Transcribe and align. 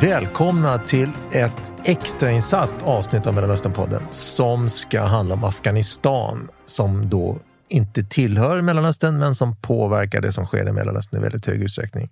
Välkomna 0.00 0.78
till 0.78 1.10
ett 1.32 1.72
extrainsatt 1.84 2.82
avsnitt 2.82 3.26
av 3.26 3.34
Mellanösternpodden 3.34 4.02
som 4.10 4.70
ska 4.70 5.00
handla 5.00 5.34
om 5.34 5.44
Afghanistan 5.44 6.48
som 6.66 7.08
då 7.08 7.38
inte 7.68 8.02
tillhör 8.02 8.60
Mellanöstern 8.60 9.18
men 9.18 9.34
som 9.34 9.56
påverkar 9.56 10.20
det 10.20 10.32
som 10.32 10.46
sker 10.46 10.68
i 10.68 10.72
Mellanöstern 10.72 11.20
i 11.20 11.22
väldigt 11.22 11.46
hög 11.46 11.62
utsträckning. 11.62 12.10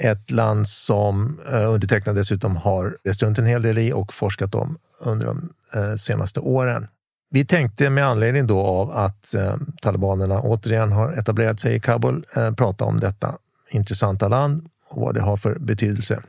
Ett 0.00 0.30
land 0.30 0.68
som 0.68 1.40
eh, 1.52 1.70
undertecknad 1.70 2.16
dessutom 2.16 2.56
har 2.56 2.96
rest 3.04 3.22
runt 3.22 3.38
en 3.38 3.46
hel 3.46 3.62
del 3.62 3.78
i 3.78 3.92
och 3.92 4.14
forskat 4.14 4.54
om 4.54 4.78
under 5.04 5.26
de 5.26 5.52
eh, 5.74 5.94
senaste 5.94 6.40
åren. 6.40 6.86
Vi 7.30 7.44
tänkte 7.44 7.90
med 7.90 8.06
anledning 8.06 8.46
då 8.46 8.60
av 8.60 8.90
att 8.90 9.34
eh, 9.34 9.56
talibanerna 9.82 10.40
återigen 10.40 10.92
har 10.92 11.12
etablerat 11.12 11.60
sig 11.60 11.74
i 11.74 11.80
Kabul 11.80 12.24
prata 12.56 12.84
om 12.84 13.00
detta 13.00 13.34
intressanta 13.70 14.28
land 14.28 14.68
och 14.90 15.02
vad 15.02 15.14
det 15.14 15.20
har 15.20 15.36
för 15.36 15.58
betydelse. 15.58 16.22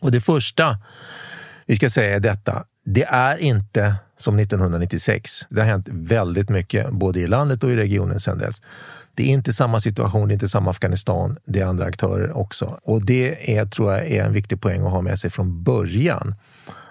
Och 0.00 0.12
det 0.12 0.20
första 0.20 0.78
vi 1.66 1.76
ska 1.76 1.90
säga 1.90 2.16
är 2.16 2.20
detta. 2.20 2.64
Det 2.84 3.04
är 3.04 3.36
inte 3.36 3.94
som 4.16 4.38
1996. 4.38 5.46
Det 5.48 5.60
har 5.60 5.68
hänt 5.68 5.86
väldigt 5.90 6.48
mycket 6.48 6.90
både 6.90 7.20
i 7.20 7.26
landet 7.26 7.64
och 7.64 7.70
i 7.70 7.76
regionen 7.76 8.20
sedan 8.20 8.38
dess. 8.38 8.60
Det 9.14 9.22
är 9.22 9.26
inte 9.26 9.52
samma 9.52 9.80
situation, 9.80 10.28
det 10.28 10.32
är 10.32 10.34
inte 10.34 10.48
samma 10.48 10.70
Afghanistan, 10.70 11.36
det 11.44 11.60
är 11.60 11.66
andra 11.66 11.84
aktörer 11.84 12.36
också. 12.36 12.78
Och 12.84 13.06
det 13.06 13.56
är, 13.56 13.66
tror 13.66 13.92
jag 13.92 14.06
är 14.06 14.24
en 14.24 14.32
viktig 14.32 14.60
poäng 14.60 14.82
att 14.86 14.92
ha 14.92 15.00
med 15.00 15.18
sig 15.18 15.30
från 15.30 15.62
början. 15.62 16.34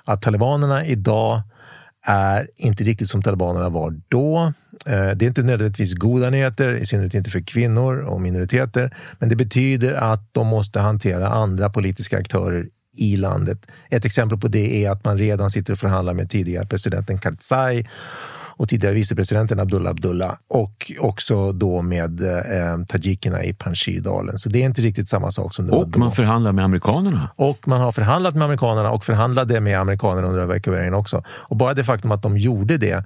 Att 0.05 0.21
talibanerna 0.21 0.85
idag 0.85 1.41
är 2.05 2.47
inte 2.55 2.83
riktigt 2.83 3.09
som 3.09 3.21
talibanerna 3.21 3.69
var 3.69 4.01
då. 4.07 4.53
Eh, 4.85 5.09
det 5.15 5.25
är 5.25 5.27
inte 5.27 5.43
nödvändigtvis 5.43 5.93
goda 5.93 6.29
nyheter, 6.29 6.73
i 6.73 6.85
synnerhet 6.85 7.13
inte 7.13 7.29
för 7.29 7.41
kvinnor 7.41 7.97
och 7.97 8.21
minoriteter. 8.21 8.97
Men 9.19 9.29
det 9.29 9.35
betyder 9.35 9.93
att 9.93 10.33
de 10.33 10.47
måste 10.47 10.79
hantera 10.79 11.29
andra 11.29 11.69
politiska 11.69 12.17
aktörer 12.17 12.65
i 12.93 13.17
landet. 13.17 13.71
Ett 13.89 14.05
exempel 14.05 14.37
på 14.37 14.47
det 14.47 14.85
är 14.85 14.91
att 14.91 15.05
man 15.05 15.17
redan 15.17 15.51
sitter 15.51 15.73
och 15.73 15.79
förhandlar 15.79 16.13
med 16.13 16.29
tidigare 16.29 16.65
presidenten 16.65 17.17
Karzai 17.17 17.87
och 18.61 18.69
tidigare 18.69 18.93
vicepresidenten 18.95 19.59
Abdullah 19.59 19.91
Abdullah 19.91 20.33
och 20.47 20.91
också 20.99 21.51
då 21.51 21.81
med 21.81 22.21
eh, 22.21 22.85
tajikerna 22.87 23.43
i 23.43 23.53
Panjshirdalen. 23.53 24.39
Så 24.39 24.49
det 24.49 24.61
är 24.61 24.65
inte 24.65 24.81
riktigt 24.81 25.09
samma 25.09 25.31
sak 25.31 25.55
som 25.55 25.67
det 25.67 25.71
och 25.71 25.77
var 25.77 25.85
då. 25.85 25.91
Och 25.91 25.97
man 25.97 26.11
förhandlar 26.11 26.51
med 26.51 26.65
amerikanerna. 26.65 27.29
Och 27.35 27.67
man 27.67 27.81
har 27.81 27.91
förhandlat 27.91 28.35
med 28.35 28.43
amerikanerna 28.43 28.91
och 28.91 29.05
förhandlade 29.05 29.61
med 29.61 29.79
amerikanerna 29.79 30.27
under 30.27 30.41
evakueringen 30.41 30.93
också. 30.93 31.23
Och 31.27 31.57
bara 31.57 31.73
det 31.73 31.83
faktum 31.83 32.11
att 32.11 32.23
de 32.23 32.37
gjorde 32.37 32.77
det 32.77 33.05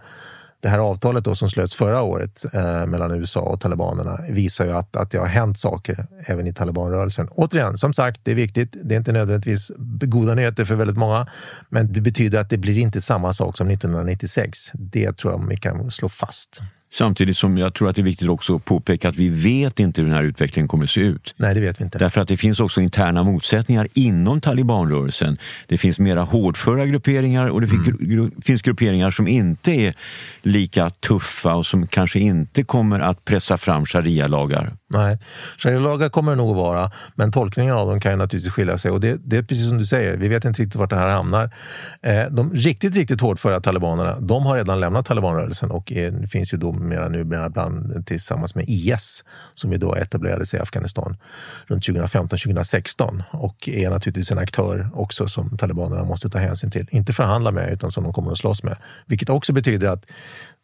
det 0.62 0.70
här 0.70 0.80
avtalet 0.80 1.24
då 1.24 1.36
som 1.36 1.50
slöts 1.50 1.76
förra 1.76 2.02
året 2.02 2.46
eh, 2.54 2.88
mellan 2.88 3.12
USA 3.12 3.40
och 3.40 3.60
talibanerna 3.60 4.20
visar 4.30 4.66
ju 4.66 4.72
att, 4.72 4.96
att 4.96 5.12
det 5.12 5.18
har 5.18 5.28
hänt 5.28 5.60
saker 5.60 6.08
även 6.26 6.48
i 6.48 6.54
talibanrörelsen. 6.54 7.28
Återigen, 7.32 7.78
som 7.78 7.94
sagt, 7.94 8.20
det 8.24 8.32
är 8.32 8.36
viktigt. 8.36 8.76
Det 8.84 8.96
är 8.96 8.98
inte 8.98 9.12
nödvändigtvis 9.12 9.72
goda 10.02 10.34
nyheter 10.34 10.66
för 10.66 10.76
väldigt 10.76 10.98
många, 10.98 11.28
men 11.70 11.94
det 11.94 12.02
betyder 12.02 12.40
att 12.40 12.50
det 12.50 12.58
blir 12.58 12.78
inte 12.78 13.02
samma 13.02 13.34
sak 13.34 13.58
som 13.58 13.70
1996. 13.70 14.72
Det 14.74 15.18
tror 15.18 15.34
jag 15.34 15.48
vi 15.50 15.58
kan 15.58 15.92
slå 15.92 16.10
fast. 16.10 16.62
Samtidigt 16.98 17.38
som 17.38 17.58
jag 17.58 17.74
tror 17.74 17.90
att 17.90 17.96
det 17.96 18.02
är 18.02 18.04
viktigt 18.04 18.30
också 18.30 18.56
att 18.56 18.66
påpeka 18.66 19.10
att 19.10 19.16
vi 19.16 19.30
vet 19.30 19.80
inte 19.80 20.02
hur 20.02 20.08
den 20.08 20.18
här 20.18 20.24
utvecklingen 20.24 20.68
kommer 20.68 20.84
att 20.84 20.90
se 20.90 21.02
ut. 21.02 21.36
Nej, 21.38 21.54
det 21.54 21.62
vet 21.62 21.80
vi 21.80 21.84
inte. 21.84 21.98
Därför 21.98 22.22
att 22.22 22.28
det 22.28 22.38
finns 22.38 22.60
också 22.60 22.82
interna 22.82 23.24
motsättningar 23.24 23.88
inom 23.94 24.42
talibanrörelsen. 24.42 25.38
Det 25.68 25.78
finns 25.78 26.00
mera 26.00 26.22
hårdföra 26.22 26.86
grupperingar 26.86 27.48
och 27.48 27.62
det 27.62 27.68
mm. 27.68 28.32
finns 28.42 28.62
grupperingar 28.62 29.12
som 29.12 29.28
inte 29.28 29.72
är 29.72 29.96
lika 30.42 30.90
tuffa 30.90 31.56
och 31.56 31.66
som 31.66 31.88
kanske 31.88 32.20
inte 32.20 32.64
kommer 32.64 33.00
att 33.00 33.26
pressa 33.26 33.58
fram 33.58 33.86
sharia-lagar. 33.86 34.74
Nej, 34.96 35.18
sharia-lagar 35.58 36.10
kommer 36.10 36.32
det 36.32 36.36
nog 36.36 36.50
att 36.50 36.58
vara, 36.58 36.92
men 37.16 37.32
tolkningen 37.32 37.76
av 37.76 37.88
dem 37.88 38.00
kan 38.00 38.12
ju 38.12 38.18
naturligtvis 38.18 38.54
skilja 38.54 38.78
sig. 38.78 38.92
Och 38.92 39.00
det, 39.00 39.18
det, 39.24 39.38
är 39.38 39.44
precis 39.44 39.68
som 39.70 39.78
du 39.78 39.86
säger, 39.86 40.18
vi 40.18 40.28
vet 40.28 40.46
inte 40.46 40.62
riktigt 40.62 40.80
vart 40.80 40.90
det 40.90 40.96
här 40.96 41.10
hamnar. 41.10 41.56
Eh, 42.02 42.24
de 42.32 42.54
riktigt, 42.54 42.96
riktigt 42.96 43.22
hårdföra 43.22 43.60
talibanerna, 43.60 44.20
de 44.20 44.46
har 44.46 44.56
redan 44.56 44.80
lämnat 44.80 45.06
talibanrörelsen 45.06 45.72
och 45.72 45.92
är, 45.92 46.28
finns 46.28 46.54
ju 46.54 46.58
då 46.58 46.72
mera 46.72 47.10
nu 47.10 47.24
bland, 47.24 48.06
tillsammans 48.06 48.56
med 48.56 48.66
IS 48.68 49.24
som 49.54 49.72
ju 49.72 49.78
då 49.78 49.96
etablerade 49.96 50.46
sig 50.46 50.60
i 50.60 50.62
Afghanistan 50.62 51.18
runt 51.66 51.88
2015-2016 51.88 53.24
och 53.32 53.70
är 53.70 53.90
naturligtvis 53.90 54.32
en 54.32 54.38
aktör 54.38 54.90
också 54.94 55.28
som 55.28 55.58
talibanerna 55.58 56.04
måste 56.04 56.30
ta 56.30 56.38
hänsyn 56.38 56.72
till. 56.72 56.88
Inte 56.92 57.14
förhandla 57.14 57.52
med 57.52 57.74
utan 57.74 57.92
som 57.92 58.04
de 58.04 58.14
kommer 58.14 58.32
att 58.32 58.38
slåss 58.38 58.64
med. 58.64 58.78
Vilket 59.06 59.30
också 59.30 59.54
betyder 59.54 59.90
att 59.90 60.06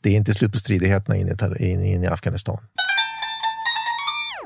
det 0.03 0.09
är 0.09 0.13
inte 0.13 0.33
slut 0.33 0.51
på 0.51 0.59
stridigheterna 0.59 1.15
inne 1.15 1.35
i, 1.59 1.93
in 1.93 2.03
i 2.03 2.07
Afghanistan. 2.07 2.57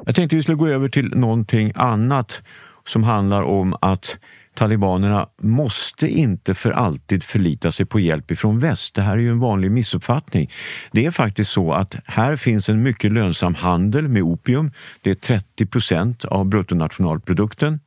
Jag 0.06 0.16
tänkte 0.16 0.36
vi 0.36 0.44
skulle 0.44 0.58
gå 0.58 0.68
över 0.68 0.88
till 0.88 1.16
någonting 1.16 1.72
annat 1.76 2.44
som 2.88 3.04
handlar 3.04 3.44
om 3.44 3.76
att 3.82 4.18
talibanerna 4.54 5.30
måste 5.42 6.08
inte 6.08 6.54
för 6.54 6.72
alltid 6.72 7.24
förlita 7.24 7.72
sig 7.72 7.86
på 7.86 8.00
hjälp 8.00 8.32
ifrån 8.32 8.60
väst. 8.60 8.94
Det 8.94 9.02
här 9.02 9.14
är 9.14 9.22
ju 9.22 9.30
en 9.30 9.40
vanlig 9.40 9.72
missuppfattning. 9.72 10.52
Det 10.92 11.06
är 11.06 11.12
faktiskt 11.12 11.52
så 11.52 11.74
att 11.74 11.96
här 12.06 12.36
finns 12.36 12.70
en 12.70 12.84
mycket 12.84 13.12
lönsam 13.12 13.56
handel 13.56 14.08
med 14.08 14.24
opium. 14.24 14.72
Det 15.02 15.10
är 15.10 15.16
30 15.16 15.66
procent 15.66 16.26
av 16.26 16.46
bruttonationalprodukten 16.46 17.80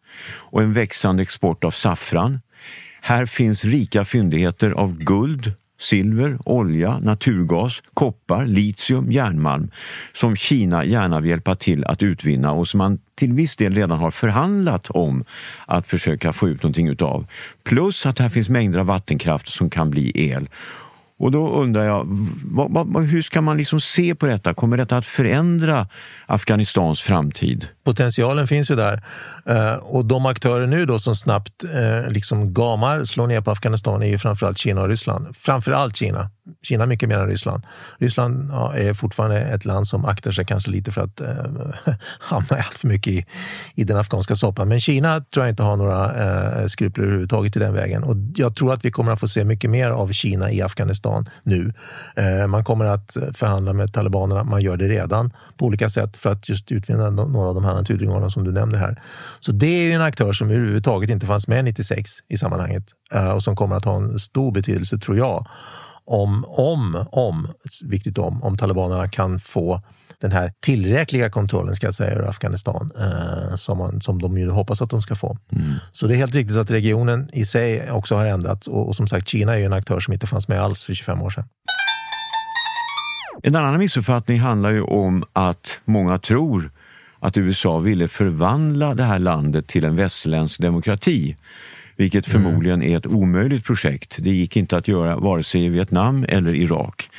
och 0.51 0.63
en 0.63 0.73
växande 0.73 1.23
export 1.23 1.65
av 1.65 1.71
saffran. 1.71 2.41
Här 3.01 3.27
finns 3.27 3.65
rika 3.65 4.05
fyndigheter 4.05 4.71
av 4.71 4.99
guld, 4.99 5.53
silver, 5.79 6.39
olja, 6.45 6.99
naturgas, 6.99 7.83
koppar, 7.95 8.47
litium, 8.47 9.13
järnmalm 9.13 9.71
som 10.13 10.37
Kina 10.37 10.85
gärna 10.85 11.21
vill 11.21 11.31
hjälpa 11.31 11.55
till 11.55 11.85
att 11.85 12.03
utvinna 12.03 12.53
och 12.53 12.69
som 12.69 12.79
man 12.79 12.99
till 13.15 13.33
viss 13.33 13.57
del 13.57 13.75
redan 13.75 13.99
har 13.99 14.11
förhandlat 14.11 14.91
om 14.91 15.25
att 15.67 15.87
försöka 15.87 16.33
få 16.33 16.49
ut 16.49 16.63
någonting 16.63 16.89
utav. 16.89 17.27
Plus 17.65 18.07
att 18.07 18.19
här 18.19 18.29
finns 18.29 18.49
mängder 18.49 18.79
av 18.79 18.87
vattenkraft 18.87 19.49
som 19.49 19.71
kan 19.71 19.91
bli 19.91 20.13
el. 20.31 20.49
Och 21.19 21.31
då 21.31 21.49
undrar 21.49 21.85
jag, 21.85 22.07
vad, 22.45 22.87
vad, 22.87 23.05
hur 23.05 23.23
ska 23.23 23.41
man 23.41 23.57
liksom 23.57 23.81
se 23.81 24.15
på 24.15 24.27
detta? 24.27 24.55
Kommer 24.55 24.77
detta 24.77 24.97
att 24.97 25.07
förändra 25.07 25.89
Afghanistans 26.27 27.01
framtid? 27.01 27.69
Potentialen 27.85 28.49
finns 28.49 28.71
ju 28.71 28.75
där. 28.75 29.03
Eh, 29.47 29.75
och 29.75 30.05
de 30.05 30.27
aktörer 30.27 30.67
nu 30.67 30.87
då 30.87 30.99
som 30.99 31.17
snabbt 31.17 31.65
eh, 31.65 32.13
liksom 32.13 32.55
gamar, 32.55 33.05
slår 33.05 33.27
ner 33.27 33.41
på 33.41 33.51
Afghanistan 33.51 34.03
är 34.03 34.07
ju 34.07 34.19
framförallt 34.19 34.59
Kina 34.59 34.81
och 34.81 34.89
Ryssland. 34.89 35.37
Framförallt 35.37 35.97
Kina. 35.97 36.31
Kina 36.63 36.87
mycket 36.87 37.09
mer 37.09 37.19
än 37.19 37.29
Ryssland. 37.29 37.63
Ryssland 37.99 38.51
ja, 38.53 38.75
är 38.75 38.95
fortfarande 38.95 39.41
ett 39.41 39.65
land 39.65 39.89
som 39.89 40.05
aktar 40.05 40.31
sig 40.31 40.45
kanske 40.45 40.71
lite 40.71 40.93
för 40.93 41.01
att 41.01 41.21
äh, 41.21 41.29
hamna 42.21 42.57
allt 42.57 42.75
för 42.75 42.89
mycket 42.89 43.13
i, 43.13 43.27
i 43.75 43.85
den 43.85 43.97
afghanska 43.97 44.37
soppan. 44.37 44.69
Men 44.69 44.81
Kina 44.81 45.21
tror 45.21 45.45
jag 45.47 45.53
inte 45.53 45.63
har 45.63 45.77
några 45.77 46.15
eh, 46.15 46.67
skrupler 46.67 47.05
överhuvudtaget 47.05 47.57
i 47.57 47.59
den 47.59 47.75
vägen. 47.75 48.05
Och 48.05 48.17
jag 48.37 48.57
tror 48.57 48.73
att 48.73 48.85
vi 48.85 48.91
kommer 48.91 49.13
att 49.13 49.21
få 49.21 49.29
se 49.29 49.45
mycket 49.45 49.71
mer 49.71 49.91
av 49.91 50.13
Kina 50.13 50.53
i 50.53 50.63
Afghanistan 50.63 51.08
nu. 51.43 51.73
Eh, 52.17 52.47
man 52.47 52.65
kommer 52.65 52.85
att 52.85 53.17
förhandla 53.33 53.73
med 53.73 53.93
talibanerna, 53.93 54.45
man 54.45 54.63
gör 54.63 54.77
det 54.77 54.89
redan 54.89 55.33
på 55.57 55.67
olika 55.67 55.91
sätt 55.91 56.17
för 56.17 56.33
att 56.33 56.49
just 56.49 56.73
utvinna 56.73 57.11
några 57.11 57.49
av 57.49 57.55
de 57.55 57.65
här 57.65 57.75
naturtillgångarna 57.75 58.31
som 58.31 58.45
du 58.45 58.53
nämner 58.53 58.79
här. 58.79 59.03
Så 59.41 59.53
det 59.53 59.67
är 59.67 59.95
en 59.95 60.03
aktör 60.03 60.33
som 60.33 60.51
överhuvudtaget 60.51 61.11
inte 61.11 61.27
fanns 61.27 61.49
med 61.49 61.65
96 61.65 62.11
i 62.29 62.39
sammanhanget 62.39 62.85
eh, 63.13 63.31
och 63.31 63.43
som 63.43 63.57
kommer 63.57 63.77
att 63.77 63.85
ha 63.85 63.97
en 63.97 64.19
stor 64.19 64.53
betydelse, 64.53 64.99
tror 64.99 65.17
jag, 65.17 65.47
om, 66.09 66.45
om, 66.49 67.07
om, 67.13 67.49
viktigt 67.85 68.19
om, 68.19 68.43
om 68.43 68.57
talibanerna 68.57 69.09
kan 69.09 69.41
få 69.41 69.83
den 70.21 70.33
här 70.33 70.53
tillräckliga 70.61 71.31
kontrollen 71.31 71.77
ska 71.77 71.87
jag 71.87 71.95
säga, 71.95 72.11
över 72.11 72.29
Afghanistan 72.29 72.91
eh, 72.99 73.57
som, 73.57 73.79
man, 73.79 74.01
som 74.01 74.23
de 74.23 74.39
ju 74.39 74.51
hoppas 74.51 74.83
att 74.83 74.91
de 74.91 75.03
ska 75.03 75.15
få. 75.15 75.39
Mm. 75.53 75.75
Så 75.93 76.07
det 76.07 76.15
är 76.15 76.17
helt 76.17 76.35
riktigt 76.35 76.57
att 76.57 76.71
regionen 76.71 77.31
i 77.33 77.47
sig 77.47 77.91
också 77.91 78.15
har 78.15 78.27
ändrats 78.27 78.69
och, 78.69 78.89
och 78.89 78.97
som 78.97 79.09
sagt 79.09 79.29
Kina 79.29 79.55
är 79.55 79.59
ju 79.59 79.65
en 79.65 79.73
aktör 79.73 80.01
som 80.01 80.13
inte 80.13 80.27
fanns 80.27 80.49
med 80.49 80.61
alls 80.61 80.85
för 80.85 80.95
25 80.95 81.23
år 81.23 81.31
sedan. 81.31 81.45
En 83.43 83.57
annan 83.57 83.79
missuppfattning 83.79 84.41
handlar 84.41 84.71
ju 84.71 84.83
om 84.83 85.25
att 85.33 85.81
många 85.85 86.19
tror 86.19 86.71
att 87.21 87.37
USA 87.37 87.79
ville 87.79 88.09
förvandla 88.09 88.95
det 88.95 89.03
här 89.03 89.19
landet 89.19 89.67
till 89.67 89.85
en 89.85 89.97
västerländsk 89.97 90.61
demokrati 90.61 91.37
vilket 91.99 92.29
mm. 92.29 92.43
förmodligen 92.43 92.83
är 92.83 92.97
ett 92.97 93.07
omöjligt 93.07 93.65
projekt. 93.65 94.17
Det 94.19 94.31
gick 94.31 94.57
inte 94.57 94.77
att 94.77 94.89
göra 94.89 95.17
vare 95.17 95.43
sig 95.43 95.65
i 95.65 95.69
Vietnam 95.69 96.25
eller 96.29 96.55
Irak. 96.55 97.11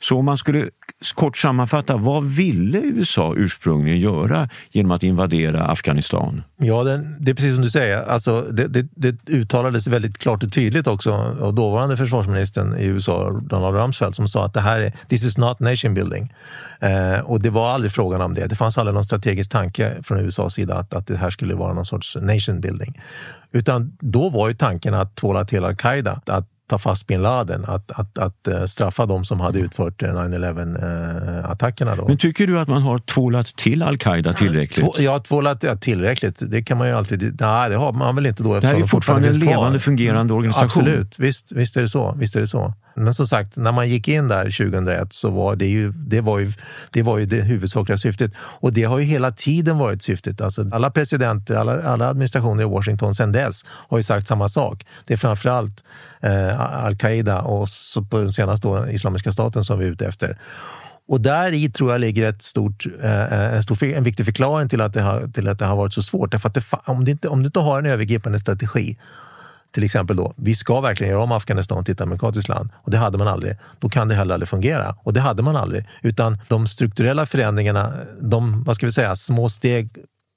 Så 0.00 0.18
om 0.18 0.24
man 0.24 0.38
skulle 0.38 0.68
kort 1.14 1.36
sammanfatta, 1.36 1.96
vad 1.96 2.24
ville 2.24 2.78
USA 2.78 3.34
ursprungligen 3.36 4.00
göra 4.00 4.48
genom 4.70 4.90
att 4.90 5.02
invadera 5.02 5.64
Afghanistan? 5.66 6.42
Ja, 6.56 6.82
det, 6.82 7.16
det 7.18 7.30
är 7.30 7.34
precis 7.34 7.54
som 7.54 7.62
du 7.62 7.70
säger. 7.70 8.02
Alltså, 8.02 8.40
det, 8.40 8.66
det, 8.66 8.86
det, 8.94 9.30
uttalades 9.30 9.86
väldigt 9.86 10.18
klart 10.18 10.42
och 10.42 10.52
tydligt 10.52 10.86
också 10.86 11.12
av 11.40 11.54
dåvarande 11.54 11.96
försvarsministern 11.96 12.76
i 12.78 12.84
USA, 12.84 13.40
Donald 13.42 13.76
Rumsfeld, 13.76 14.14
som 14.14 14.28
sa 14.28 14.46
att 14.46 14.54
det 14.54 14.60
här 14.60 14.80
är 14.80 14.92
“this 15.08 15.24
is 15.24 15.38
not 15.38 15.60
nation 15.60 15.94
building”. 15.94 16.34
Eh, 16.80 17.20
och 17.20 17.40
det 17.42 17.50
var 17.50 17.70
aldrig 17.70 17.92
frågan 17.92 18.20
om 18.20 18.34
det. 18.34 18.46
Det 18.46 18.56
fanns 18.56 18.78
aldrig 18.78 18.94
någon 18.94 19.04
strategisk 19.04 19.50
tanke 19.50 19.96
från 20.02 20.18
USAs 20.18 20.54
sida 20.54 20.74
att, 20.74 20.94
att 20.94 21.06
det 21.06 21.16
här 21.16 21.30
skulle 21.30 21.54
vara 21.54 21.72
någon 21.72 21.86
sorts 21.86 22.16
nation 22.20 22.60
building. 22.60 23.00
Utan 23.52 23.96
då 24.00 24.28
var 24.28 24.48
ju 24.48 24.54
tanken 24.54 24.94
att 24.94 25.16
tvåla 25.16 25.44
till 25.44 25.64
al-Qaida, 25.64 26.20
att 26.26 26.48
ta 26.72 26.78
fast 26.78 27.06
bin 27.06 27.22
Laden, 27.22 27.64
att, 27.64 27.90
att, 27.90 28.18
att 28.18 28.48
eh, 28.48 28.64
straffa 28.64 29.06
de 29.06 29.24
som 29.24 29.40
hade 29.40 29.58
utfört 29.58 30.02
9-11-attackerna. 30.02 32.04
Men 32.08 32.18
tycker 32.18 32.46
du 32.46 32.60
att 32.60 32.68
man 32.68 32.82
har 32.82 32.98
tvålat 32.98 33.56
till 33.56 33.82
al-Qaida 33.82 34.32
tillräckligt? 34.32 34.84
Två, 34.84 34.92
ja, 34.98 35.18
tvålat 35.18 35.62
ja, 35.62 35.76
tillräckligt. 35.76 36.42
Det 36.50 36.62
kan 36.62 36.78
man 36.78 36.88
ju 36.88 36.94
alltid... 36.94 37.40
Nej, 37.40 37.70
det 37.70 37.76
har 37.76 37.92
man 37.92 38.14
väl 38.14 38.26
inte 38.26 38.42
då. 38.42 38.60
Det 38.60 38.66
här 38.66 38.74
är 38.74 38.78
ju 38.78 38.86
fortfarande 38.86 39.28
en 39.28 39.38
levande, 39.38 39.80
fungerande 39.80 40.34
organisation. 40.34 40.64
Absolut, 40.64 41.18
visst, 41.18 41.52
visst 41.52 41.76
är 41.76 41.82
det 41.82 41.88
så. 41.88 42.14
Visst 42.18 42.36
är 42.36 42.40
det 42.40 42.48
så. 42.48 42.74
Men 42.94 43.14
som 43.14 43.26
sagt, 43.26 43.56
när 43.56 43.72
man 43.72 43.88
gick 43.88 44.08
in 44.08 44.28
där 44.28 44.44
2001 44.44 45.12
så 45.12 45.30
var 45.30 45.56
det 45.56 45.66
ju 45.66 45.92
det, 45.92 46.20
var 46.20 46.38
ju, 46.38 46.52
det, 46.90 47.02
var 47.02 47.18
ju 47.18 47.26
det 47.26 47.40
huvudsakliga 47.40 47.98
syftet. 47.98 48.32
Och 48.36 48.72
det 48.72 48.82
har 48.82 48.98
ju 48.98 49.04
hela 49.04 49.32
tiden 49.32 49.78
varit 49.78 50.02
syftet. 50.02 50.40
Alltså 50.40 50.64
alla 50.72 50.90
presidenter, 50.90 51.54
alla, 51.54 51.82
alla 51.82 52.08
administrationer 52.08 52.62
i 52.62 52.66
Washington 52.66 53.14
sedan 53.14 53.32
dess 53.32 53.64
har 53.66 53.96
ju 53.96 54.02
sagt 54.02 54.28
samma 54.28 54.48
sak. 54.48 54.86
Det 55.04 55.14
är 55.14 55.18
framförallt 55.18 55.84
eh, 56.20 56.60
al-Qaida 56.60 57.40
och 57.40 57.68
så 57.68 58.02
på 58.02 58.18
de 58.18 58.32
senaste 58.32 58.68
åren 58.68 58.90
Islamiska 58.90 59.32
staten 59.32 59.64
som 59.64 59.78
vi 59.78 59.86
är 59.86 59.90
ute 59.90 60.06
efter. 60.06 60.38
Och 61.08 61.20
där 61.20 61.52
i 61.52 61.70
tror 61.70 61.92
jag 61.92 62.00
ligger 62.00 62.26
ett 62.26 62.42
stort, 62.42 62.86
eh, 63.02 63.22
eh 63.22 63.54
en, 63.54 63.62
stor, 63.62 63.84
en 63.84 64.04
viktig 64.04 64.26
förklaring 64.26 64.68
till 64.68 64.80
att, 64.80 64.92
det 64.92 65.00
har, 65.00 65.28
till 65.28 65.48
att 65.48 65.58
det 65.58 65.64
har 65.64 65.76
varit 65.76 65.94
så 65.94 66.02
svårt. 66.02 66.30
Därför 66.30 66.48
att 66.48 66.54
det, 66.54 66.64
om, 66.84 67.04
du 67.04 67.10
inte, 67.12 67.28
om 67.28 67.42
du 67.42 67.46
inte 67.46 67.60
har 67.60 67.78
en 67.78 67.86
övergripande 67.86 68.40
strategi 68.40 68.98
till 69.72 69.84
exempel 69.84 70.16
då, 70.16 70.34
vi 70.36 70.54
ska 70.54 70.80
verkligen 70.80 71.12
göra 71.12 71.22
om 71.22 71.32
Afghanistan 71.32 71.84
till 71.84 71.94
ett 71.94 72.00
amerikanskt 72.00 72.48
land 72.48 72.70
och 72.74 72.90
det 72.90 72.98
hade 72.98 73.18
man 73.18 73.28
aldrig. 73.28 73.56
Då 73.80 73.88
kan 73.88 74.08
det 74.08 74.14
heller 74.14 74.34
aldrig 74.34 74.48
fungera 74.48 74.96
och 74.98 75.12
det 75.12 75.20
hade 75.20 75.42
man 75.42 75.56
aldrig. 75.56 75.88
Utan 76.02 76.38
de 76.48 76.66
strukturella 76.66 77.26
förändringarna, 77.26 77.92
de 78.20 78.64
vad 78.64 78.76
ska 78.76 78.86
vi 78.86 78.92
säga, 78.92 79.16
små 79.16 79.48
steg 79.48 79.90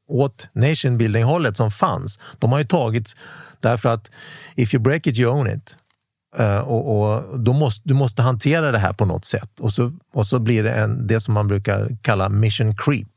åt 0.09 0.47
nation 0.53 0.97
building-hållet 0.97 1.57
som 1.57 1.71
fanns, 1.71 2.19
de 2.39 2.51
har 2.51 2.59
ju 2.59 2.65
tagits 2.65 3.15
därför 3.59 3.89
att 3.89 4.11
if 4.55 4.73
you 4.73 4.83
break 4.83 5.07
it 5.07 5.17
you 5.17 5.31
own 5.31 5.47
it. 5.47 5.77
Uh, 6.39 6.59
och, 6.59 7.01
och, 7.01 7.39
då 7.39 7.53
måste, 7.53 7.89
du 7.89 7.93
måste 7.93 8.21
hantera 8.21 8.71
det 8.71 8.77
här 8.77 8.93
på 8.93 9.05
något 9.05 9.25
sätt 9.25 9.59
och 9.59 9.73
så, 9.73 9.93
och 10.13 10.27
så 10.27 10.39
blir 10.39 10.63
det 10.63 10.71
en, 10.71 11.07
det 11.07 11.21
som 11.21 11.33
man 11.33 11.47
brukar 11.47 11.97
kalla 12.01 12.29
mission 12.29 12.75
creep 12.75 13.14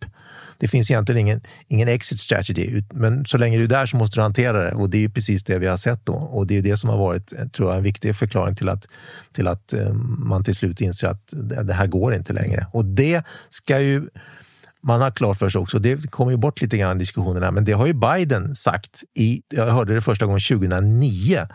det 0.58 0.68
finns 0.68 0.90
egentligen 0.90 1.20
ingen, 1.20 1.40
ingen 1.68 1.88
exit 1.88 2.18
strategy, 2.18 2.82
men 2.90 3.24
så 3.24 3.38
länge 3.38 3.58
du 3.58 3.64
är 3.64 3.68
där 3.68 3.86
så 3.86 3.96
måste 3.96 4.16
du 4.16 4.22
hantera 4.22 4.64
det 4.64 4.72
och 4.72 4.90
det 4.90 5.04
är 5.04 5.08
precis 5.08 5.44
det 5.44 5.58
vi 5.58 5.66
har 5.66 5.76
sett 5.76 6.06
då. 6.06 6.12
Och 6.12 6.46
det 6.46 6.58
är 6.58 6.62
det 6.62 6.76
som 6.76 6.90
har 6.90 6.98
varit, 6.98 7.52
tror 7.52 7.68
jag, 7.68 7.76
en 7.76 7.82
viktig 7.82 8.16
förklaring 8.16 8.54
till 8.54 8.68
att, 8.68 8.88
till 9.32 9.48
att 9.48 9.72
eh, 9.72 9.92
man 10.18 10.44
till 10.44 10.54
slut 10.54 10.80
inser 10.80 11.08
att 11.08 11.22
det 11.66 11.74
här 11.74 11.86
går 11.86 12.14
inte 12.14 12.32
längre. 12.32 12.66
Och 12.72 12.84
det 12.84 13.22
ska 13.50 13.80
ju 13.80 14.08
man 14.82 15.00
har 15.00 15.10
klart 15.10 15.38
för 15.38 15.48
sig 15.48 15.60
också, 15.60 15.78
det 15.78 16.10
kommer 16.10 16.32
ju 16.32 16.38
bort 16.38 16.60
lite 16.62 16.76
grann 16.76 16.96
i 16.96 16.98
diskussionerna, 16.98 17.50
men 17.50 17.64
det 17.64 17.72
har 17.72 17.86
ju 17.86 17.92
Biden 17.92 18.54
sagt 18.54 19.02
i, 19.14 19.42
jag 19.48 19.66
hörde 19.66 19.94
det 19.94 20.00
första 20.00 20.26
gången 20.26 20.40
2009, 20.40 21.46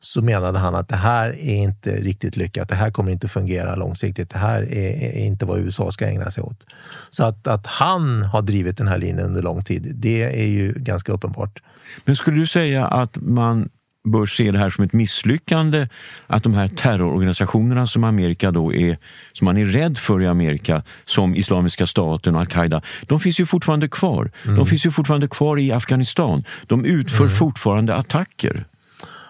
så 0.00 0.22
menade 0.22 0.58
han 0.58 0.74
att 0.74 0.88
det 0.88 0.96
här 0.96 1.30
är 1.30 1.56
inte 1.56 1.90
riktigt 1.90 2.36
lyckat. 2.36 2.68
Det 2.68 2.74
här 2.74 2.90
kommer 2.90 3.12
inte 3.12 3.28
fungera 3.28 3.76
långsiktigt. 3.76 4.30
Det 4.30 4.38
här 4.38 4.62
är, 4.62 5.02
är 5.02 5.26
inte 5.26 5.46
vad 5.46 5.58
USA 5.58 5.92
ska 5.92 6.06
ägna 6.06 6.30
sig 6.30 6.42
åt. 6.42 6.66
Så 7.10 7.24
att, 7.24 7.46
att 7.46 7.66
han 7.66 8.22
har 8.22 8.42
drivit 8.42 8.76
den 8.76 8.88
här 8.88 8.98
linjen 8.98 9.26
under 9.26 9.42
lång 9.42 9.64
tid, 9.64 9.92
det 9.94 10.42
är 10.42 10.48
ju 10.48 10.72
ganska 10.76 11.12
uppenbart. 11.12 11.62
Men 12.04 12.16
skulle 12.16 12.36
du 12.36 12.46
säga 12.46 12.86
att 12.86 13.16
man 13.16 13.68
bör 14.04 14.26
se 14.26 14.50
det 14.50 14.58
här 14.58 14.70
som 14.70 14.84
ett 14.84 14.92
misslyckande 14.92 15.88
att 16.26 16.42
de 16.42 16.54
här 16.54 16.68
terrororganisationerna 16.68 17.86
som 17.86 18.04
Amerika 18.04 18.50
då 18.50 18.74
är, 18.74 18.98
som 19.32 19.44
man 19.44 19.56
är 19.56 19.66
rädd 19.66 19.98
för 19.98 20.22
i 20.22 20.26
Amerika, 20.26 20.82
som 21.04 21.34
Islamiska 21.34 21.86
staten 21.86 22.34
och 22.34 22.40
al-Qaida, 22.40 22.82
de 23.02 23.20
finns 23.20 23.40
ju 23.40 23.46
fortfarande 23.46 23.88
kvar. 23.88 24.30
Mm. 24.44 24.56
De 24.56 24.66
finns 24.66 24.86
ju 24.86 24.90
fortfarande 24.90 25.28
kvar 25.28 25.58
i 25.58 25.72
Afghanistan. 25.72 26.44
De 26.66 26.84
utför 26.84 27.24
mm. 27.24 27.36
fortfarande 27.36 27.94
attacker. 27.94 28.64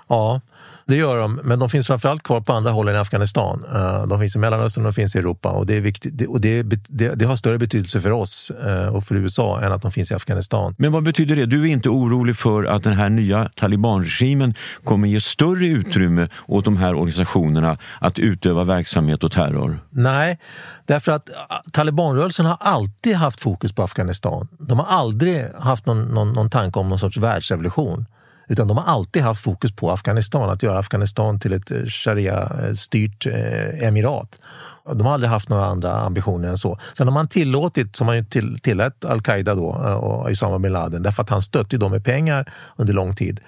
Ja, 0.09 0.41
det 0.89 0.97
gör 0.97 1.19
de, 1.19 1.41
men 1.45 1.59
de 1.59 1.71
finns 1.71 1.87
framförallt 1.87 2.23
kvar 2.23 2.41
på 2.41 2.53
andra 2.53 2.71
håll 2.71 2.89
än 2.89 2.97
Afghanistan. 2.97 3.65
Eh, 3.75 4.07
de 4.07 4.21
finns 4.21 4.37
i 4.37 4.39
Mellanöstern 4.39 4.87
och 4.87 4.93
de 4.93 4.95
finns 4.95 5.17
i 5.17 5.19
Europa 5.19 5.51
och 5.51 5.67
det, 5.67 5.77
är 5.77 5.81
viktigt, 5.81 6.29
och 6.29 6.41
det, 6.41 6.63
det, 6.63 7.15
det 7.15 7.25
har 7.25 7.37
större 7.37 7.59
betydelse 7.59 8.01
för 8.01 8.11
oss 8.11 8.51
eh, 8.51 8.89
och 8.89 9.05
för 9.05 9.15
USA 9.15 9.61
än 9.63 9.73
att 9.73 9.83
de 9.83 9.93
finns 9.93 10.11
i 10.11 10.15
Afghanistan. 10.15 10.75
Men 10.79 10.93
vad 10.93 11.03
betyder 11.03 11.37
det? 11.37 11.47
Du 11.47 11.63
är 11.63 11.67
inte 11.67 11.89
orolig 11.89 12.37
för 12.37 12.65
att 12.65 12.83
den 12.83 12.93
här 12.93 13.09
nya 13.09 13.51
talibanregimen 13.55 14.55
kommer 14.85 15.09
ge 15.09 15.21
större 15.21 15.67
utrymme 15.67 16.29
åt 16.47 16.65
de 16.65 16.77
här 16.77 16.95
organisationerna 16.95 17.79
att 18.01 18.19
utöva 18.19 18.65
verksamhet 18.65 19.25
och 19.25 19.33
terror? 19.33 19.81
Nej, 19.91 20.39
därför 20.87 21.13
att 21.13 21.29
eh, 21.29 21.35
talibanrörelsen 21.73 22.47
har 22.47 22.57
alltid 22.61 23.17
haft 23.17 23.41
fokus 23.41 23.73
på 23.73 23.83
Afghanistan. 23.83 24.49
De 24.59 24.79
har 24.79 24.87
aldrig 24.87 25.47
haft 25.59 25.87
någon, 25.87 26.03
någon, 26.03 26.33
någon 26.33 26.51
tanke 26.51 26.79
om 26.79 26.89
någon 26.89 26.99
sorts 26.99 27.17
världsrevolution. 27.17 28.07
Utan 28.49 28.69
de 28.69 28.77
har 28.77 28.85
alltid 28.85 29.23
haft 29.23 29.43
fokus 29.43 29.77
på 29.77 29.91
Afghanistan, 29.91 30.51
att 30.51 30.63
göra 30.63 30.79
Afghanistan 30.79 31.41
till 31.41 31.53
ett 31.53 31.71
eh, 31.71 31.85
sharia-styrt 31.85 33.27
eh, 33.27 33.87
emirat. 33.89 34.41
De 34.85 35.01
har 35.01 35.15
aldrig 35.15 35.31
haft 35.31 35.49
några 35.49 35.65
andra 35.65 35.93
ambitioner 35.93 36.49
än 36.49 36.59
så. 36.59 36.79
Sen 36.97 37.07
har 37.07 37.15
man 37.15 37.29
tillåtit, 37.29 37.97
som 37.97 38.07
man 38.07 38.25
till, 38.25 38.59
tillät 38.59 39.05
al-Qaida 39.05 39.55
då 39.55 39.71
eh, 39.87 39.95
och 39.95 40.31
Usama 40.31 40.59
bin 40.59 40.73
Laden, 40.73 41.03
därför 41.03 41.23
att 41.23 41.31
han 41.31 41.43
stötte 41.43 41.77
dem 41.77 41.93
med 41.93 42.05
pengar 42.05 42.53
under 42.77 42.95
lång 42.95 43.15
tid, 43.15 43.41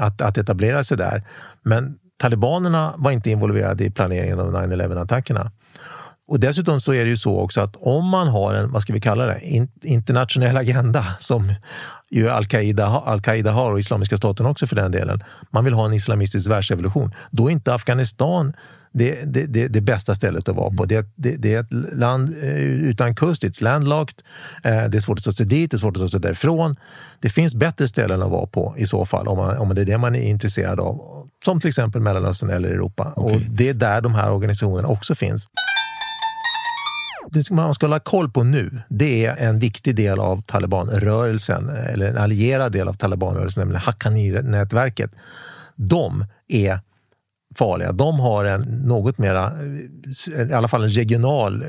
att, 0.00 0.20
att 0.20 0.38
etablera 0.38 0.84
sig 0.84 0.96
där. 0.96 1.22
Men 1.62 1.96
talibanerna 2.20 2.94
var 2.96 3.10
inte 3.10 3.30
involverade 3.30 3.84
i 3.84 3.90
planeringen 3.90 4.40
av 4.40 4.54
9-11-attackerna. 4.54 5.50
Och 6.26 6.40
dessutom 6.40 6.80
så 6.80 6.94
är 6.94 7.04
det 7.04 7.10
ju 7.10 7.16
så 7.16 7.40
också 7.40 7.60
att 7.60 7.76
om 7.76 8.08
man 8.08 8.28
har 8.28 8.54
en, 8.54 8.72
vad 8.72 8.82
ska 8.82 8.92
vi 8.92 9.00
kalla 9.00 9.26
det, 9.26 9.40
internationell 9.82 10.56
agenda 10.56 11.06
som 11.18 11.54
ju 12.10 12.28
al-Qaida 12.28 12.86
al 12.86 13.46
har 13.46 13.72
och 13.72 13.80
Islamiska 13.80 14.16
staten 14.16 14.46
också 14.46 14.66
för 14.66 14.76
den 14.76 14.92
delen. 14.92 15.24
Man 15.50 15.64
vill 15.64 15.74
ha 15.74 15.86
en 15.86 15.92
islamistisk 15.92 16.50
världsrevolution. 16.50 17.14
Då 17.30 17.48
är 17.48 17.52
inte 17.52 17.74
Afghanistan 17.74 18.52
det, 18.92 19.24
det, 19.24 19.46
det, 19.46 19.68
det 19.68 19.80
bästa 19.80 20.14
stället 20.14 20.48
att 20.48 20.56
vara 20.56 20.70
på. 20.70 20.84
Det, 20.84 21.06
det, 21.16 21.36
det 21.36 21.54
är 21.54 21.60
ett 21.60 21.94
land 21.94 22.36
eh, 22.42 22.62
utan 22.62 23.14
kust, 23.14 23.42
det 23.42 23.60
är 23.60 23.64
landlocked, 23.64 24.22
eh, 24.64 24.84
det 24.84 24.98
är 24.98 25.00
svårt 25.00 25.18
att 25.18 25.24
ta 25.24 25.32
sig 25.32 25.46
dit, 25.46 25.70
det 25.70 25.76
är 25.76 25.78
svårt 25.78 25.96
att 25.96 26.02
ta 26.02 26.08
sig 26.08 26.20
därifrån. 26.20 26.76
Det 27.20 27.30
finns 27.30 27.54
bättre 27.54 27.88
ställen 27.88 28.22
att 28.22 28.30
vara 28.30 28.46
på 28.46 28.74
i 28.78 28.86
så 28.86 29.06
fall, 29.06 29.28
om, 29.28 29.36
man, 29.36 29.56
om 29.56 29.74
det 29.74 29.80
är 29.80 29.84
det 29.84 29.98
man 29.98 30.14
är 30.14 30.22
intresserad 30.22 30.80
av. 30.80 31.00
Som 31.44 31.60
till 31.60 31.68
exempel 31.68 32.00
Mellanöstern 32.00 32.50
eller 32.50 32.68
Europa. 32.68 33.12
Okay. 33.16 33.36
Och 33.36 33.42
Det 33.48 33.68
är 33.68 33.74
där 33.74 34.00
de 34.00 34.14
här 34.14 34.32
organisationerna 34.32 34.88
också 34.88 35.14
finns 35.14 35.48
det 37.34 37.50
man 37.50 37.74
ska 37.74 37.86
hålla 37.86 38.00
koll 38.00 38.30
på 38.30 38.42
nu, 38.42 38.82
det 38.88 39.26
är 39.26 39.36
en 39.36 39.58
viktig 39.58 39.96
del 39.96 40.20
av 40.20 40.42
talibanrörelsen, 40.42 41.68
eller 41.68 42.06
en 42.06 42.16
allierad 42.16 42.72
del 42.72 42.88
av 42.88 42.94
talibanrörelsen, 42.94 43.60
nämligen 43.60 43.80
Haqqani-nätverket. 43.80 45.10
De 45.76 46.26
är 46.48 46.80
farliga. 47.58 47.92
De 47.92 48.20
har 48.20 48.44
en 48.44 48.62
något 48.62 49.18
mera, 49.18 49.52
i 50.50 50.52
alla 50.52 50.68
fall 50.68 50.82
en 50.82 50.90
regional 50.90 51.62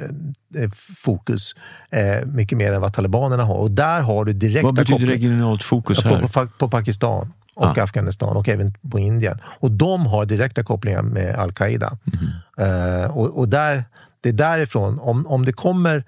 eh, 0.55 0.69
fokus, 0.95 1.55
eh, 1.89 2.25
mycket 2.25 2.57
mer 2.57 2.73
än 2.73 2.81
vad 2.81 2.93
talibanerna 2.93 3.43
har. 3.43 3.55
Och 3.55 3.71
där 3.71 4.01
har 4.01 4.25
du 4.25 4.33
direkta 4.33 4.65
Vad 4.65 4.75
betyder 4.75 5.07
regionalt 5.07 5.63
fokus 5.63 6.03
här? 6.03 6.21
På, 6.21 6.27
på, 6.27 6.47
på 6.57 6.69
Pakistan 6.69 7.33
och 7.55 7.77
ah. 7.77 7.83
Afghanistan 7.83 8.37
och 8.37 8.49
även 8.49 8.73
på 8.91 8.99
Indien. 8.99 9.39
Och 9.45 9.71
de 9.71 10.05
har 10.05 10.25
direkta 10.25 10.63
kopplingar 10.63 11.01
med 11.01 11.35
al-Qaida. 11.35 11.97
Mm. 12.13 13.01
Uh, 13.03 13.17
och, 13.17 13.39
och, 13.39 13.49
där, 13.49 13.83
det 14.25 14.29
är 14.29 14.49
därifrån, 14.49 14.99
om, 14.99 15.27
om 15.27 15.45
det 15.45 15.53
kommer 15.53 16.03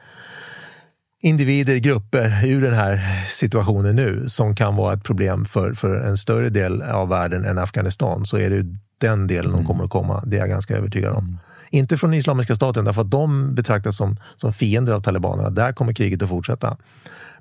individer, 1.21 1.75
grupper 1.77 2.45
ur 2.45 2.61
den 2.61 2.73
här 2.73 3.25
situationen 3.25 3.95
nu 3.95 4.29
som 4.29 4.55
kan 4.55 4.75
vara 4.75 4.93
ett 4.93 5.03
problem 5.03 5.45
för, 5.45 5.73
för 5.73 5.95
en 5.95 6.17
större 6.17 6.49
del 6.49 6.81
av 6.81 7.09
världen 7.09 7.45
än 7.45 7.57
Afghanistan 7.57 8.25
så 8.25 8.37
är 8.37 8.49
det 8.49 8.65
den 9.01 9.27
delen 9.27 9.51
mm. 9.51 9.61
de 9.61 9.67
kommer 9.67 9.83
att 9.83 9.89
komma. 9.89 10.23
Det 10.25 10.35
är 10.35 10.39
jag 10.39 10.49
ganska 10.49 10.77
övertygad 10.77 11.13
om. 11.13 11.23
Mm. 11.23 11.37
Inte 11.69 11.97
från 11.97 12.13
Islamiska 12.13 12.55
staten, 12.55 12.85
därför 12.85 13.01
att 13.01 13.11
de 13.11 13.55
betraktas 13.55 13.97
som, 13.97 14.17
som 14.35 14.53
fiender 14.53 14.93
av 14.93 15.01
talibanerna. 15.01 15.49
Där 15.49 15.73
kommer 15.73 15.93
kriget 15.93 16.21
att 16.21 16.29
fortsätta. 16.29 16.77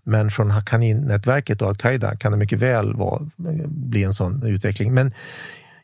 Men 0.04 0.30
från 0.30 0.50
Haqqani-nätverket 0.50 1.62
och 1.62 1.68
al-Qaida 1.68 2.16
kan 2.16 2.32
det 2.32 2.38
mycket 2.38 2.58
väl 2.58 2.94
vara, 2.94 3.30
bli 3.66 4.04
en 4.04 4.14
sån 4.14 4.42
utveckling. 4.42 4.94
Men 4.94 5.12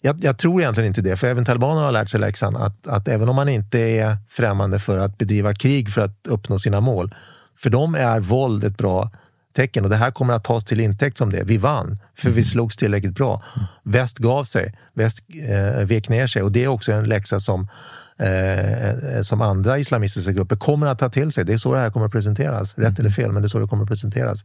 jag, 0.05 0.25
jag, 0.25 0.39
tror 0.39 0.61
egentligen 0.61 0.89
inte 0.89 1.01
det, 1.01 1.17
för 1.17 1.27
även 1.27 1.45
talibanerna 1.45 1.85
har 1.85 1.93
lärt 1.93 2.09
sig 2.09 2.21
läxan 2.21 2.57
att, 2.57 2.87
att 2.87 3.09
även 3.09 3.29
om 3.29 3.37
man 3.37 3.49
inte 3.49 3.79
är 3.79 4.17
främmande 4.29 4.79
för 4.79 4.99
att 4.99 5.19
bedriva 5.19 5.55
krig 5.55 5.93
för 5.93 6.01
att 6.01 6.27
uppnå 6.29 6.59
sina 6.59 6.81
mål, 6.81 7.15
för 7.59 7.71
dem 7.71 7.95
är 7.95 8.21
våld 8.21 8.65
ett 8.65 8.79
bra 8.79 9.11
tecken 9.57 9.85
och 9.85 9.91
det 9.91 9.97
här 9.97 10.11
kommer 10.11 10.35
att 10.35 10.45
tas 10.45 10.65
till 10.65 10.81
intäkt 10.81 11.19
som 11.19 11.33
det. 11.33 11.43
Vi 11.45 11.59
vann, 11.59 11.99
för 12.19 12.29
vi 12.29 12.33
mm. 12.33 12.45
slogs 12.45 12.77
tillräckligt 12.77 13.15
bra. 13.15 13.43
Väst 13.83 14.19
gav 14.19 14.45
sig, 14.45 14.75
väst 14.95 15.19
eh, 15.49 15.85
vek 15.85 16.09
ner 16.09 16.27
sig 16.27 16.43
och 16.43 16.53
det 16.53 16.65
är 16.65 16.69
också 16.69 16.93
en 16.93 17.05
läxa 17.05 17.41
som 17.41 17.69
eh, 18.19 19.23
som 19.23 19.41
andra 19.41 19.79
islamistiska 19.79 20.33
grupper 20.33 20.57
kommer 20.57 20.87
att 20.87 20.99
ta 20.99 21.09
till 21.09 21.33
sig. 21.33 21.45
Det 21.45 21.53
är 21.53 21.59
så 21.59 21.75
det 21.75 21.79
här 21.79 21.91
kommer 21.91 22.07
att 22.07 22.13
presenteras. 22.13 22.75
Rätt 22.79 22.99
eller 22.99 23.11
fel, 23.11 23.33
men 23.33 23.43
det 23.43 23.47
är 23.47 23.49
så 23.49 23.59
det 23.59 23.67
kommer 23.67 23.83
att 23.83 23.89
presenteras. 23.89 24.45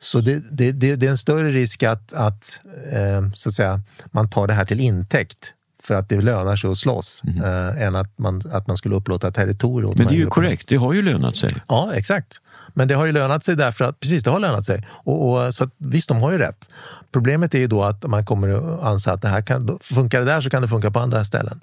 Så 0.00 0.20
det, 0.20 0.42
det, 0.50 0.72
det, 0.72 0.96
det 0.96 1.06
är 1.06 1.10
en 1.10 1.18
större 1.18 1.50
risk 1.50 1.82
att, 1.82 2.12
att, 2.12 2.60
eh, 2.92 3.30
så 3.34 3.48
att 3.48 3.52
säga, 3.54 3.80
man 4.10 4.30
tar 4.30 4.46
det 4.46 4.54
här 4.54 4.64
till 4.64 4.80
intäkt 4.80 5.52
för 5.82 5.94
att 5.94 6.08
det 6.08 6.20
lönar 6.20 6.56
sig 6.56 6.70
att 6.70 6.78
slåss 6.78 7.20
Mhm. 7.24 7.44
eh, 7.44 7.82
än 7.82 7.96
att 7.96 8.18
man, 8.18 8.42
att 8.52 8.66
man 8.66 8.76
skulle 8.76 8.94
upplåta 8.94 9.30
territorium. 9.30 9.94
Men 9.96 10.06
det 10.06 10.12
är 10.12 10.14
ju 10.14 10.20
grupperna. 10.22 10.34
korrekt, 10.46 10.68
det 10.68 10.76
har 10.76 10.92
ju 10.92 11.02
lönat 11.02 11.36
sig. 11.36 11.54
Ja, 11.68 11.92
exakt. 11.94 12.40
Men 12.74 12.88
det 12.88 12.94
har 12.94 13.06
ju 13.06 13.12
lönat 13.12 13.44
sig 13.44 13.56
därför 13.56 13.84
att, 13.84 14.00
precis 14.00 14.22
det 14.24 14.30
har 14.30 14.40
lönat 14.40 14.66
sig. 14.66 14.86
Och, 14.90 15.30
och, 15.30 15.54
så 15.54 15.64
att, 15.64 15.70
visst, 15.78 16.08
de 16.08 16.18
har 16.22 16.32
ju 16.32 16.38
rätt. 16.38 16.68
Problemet 17.12 17.54
är 17.54 17.58
ju 17.58 17.66
då 17.66 17.82
att 17.84 18.02
man 18.06 18.24
kommer 18.26 18.48
att 18.48 18.82
anse 18.82 19.12
att 19.12 19.22
det 19.22 19.28
här 19.28 19.42
kan, 19.42 19.78
funkar 19.80 20.18
det 20.18 20.24
där 20.26 20.40
så 20.40 20.50
kan 20.50 20.62
det 20.62 20.68
funka 20.68 20.90
på 20.90 20.98
andra 20.98 21.24
ställen. 21.24 21.60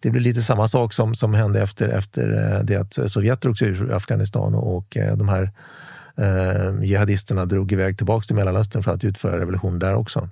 Det 0.00 0.10
blir 0.10 0.20
lite 0.22 0.42
samma 0.42 0.68
sak 0.68 0.92
som, 0.92 1.14
som 1.14 1.34
hände 1.34 1.62
efter, 1.62 1.88
efter 1.88 2.54
eh, 2.56 2.64
det 2.64 2.76
att 2.76 3.10
Sovjet 3.10 3.40
drog 3.40 3.58
sig 3.58 3.68
ur 3.68 3.92
Afghanistan 3.94 4.54
och, 4.54 4.76
och 4.76 4.96
eh, 4.96 5.16
de 5.16 5.28
här 5.28 5.50
eh, 6.18 6.84
jihadisterna 6.84 7.44
drog 7.44 7.72
iväg 7.72 7.96
tillbaka 7.96 8.24
till 8.24 8.36
Mellanöstern 8.36 8.82
för 8.82 8.94
att 8.94 9.04
utföra 9.04 9.40
revolution 9.40 9.78
där 9.78 9.94
också. 9.94 10.28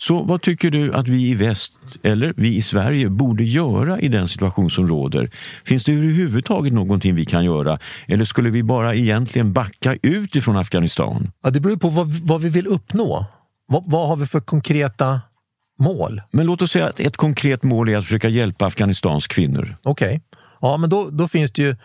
Så 0.00 0.22
vad 0.22 0.42
tycker 0.42 0.70
du 0.70 0.94
att 0.94 1.08
vi 1.08 1.28
i 1.28 1.34
väst, 1.34 1.72
eller 2.02 2.34
vi 2.36 2.56
i 2.56 2.62
Sverige, 2.62 3.08
borde 3.08 3.44
göra 3.44 4.00
i 4.00 4.08
den 4.08 4.28
situation 4.28 4.70
som 4.70 4.88
råder? 4.88 5.30
Finns 5.64 5.84
det 5.84 5.92
överhuvudtaget 5.92 6.72
någonting 6.72 7.14
vi 7.14 7.24
kan 7.24 7.44
göra? 7.44 7.78
Eller 8.08 8.24
skulle 8.24 8.50
vi 8.50 8.62
bara 8.62 8.94
egentligen 8.94 9.52
backa 9.52 9.96
ut 10.02 10.36
ifrån 10.36 10.56
Afghanistan? 10.56 11.30
Ja, 11.42 11.50
det 11.50 11.60
beror 11.60 11.76
på 11.76 11.88
vad, 11.88 12.08
vad 12.10 12.42
vi 12.42 12.48
vill 12.48 12.66
uppnå. 12.66 13.26
Vad, 13.68 13.82
vad 13.86 14.08
har 14.08 14.16
vi 14.16 14.26
för 14.26 14.40
konkreta 14.40 15.20
mål? 15.78 16.22
Men 16.30 16.46
låt 16.46 16.62
oss 16.62 16.70
säga 16.70 16.86
att 16.86 17.00
ett 17.00 17.16
konkret 17.16 17.62
mål 17.62 17.88
är 17.88 17.96
att 17.96 18.04
försöka 18.04 18.28
hjälpa 18.28 18.66
Afghanistans 18.66 19.26
kvinnor. 19.26 19.76
Okej. 19.82 20.22
Ja, 20.60 20.76
men 20.76 20.90
då, 20.90 21.10
då 21.10 21.28
finns 21.28 21.52
det 21.52 21.62
ju 21.62 21.76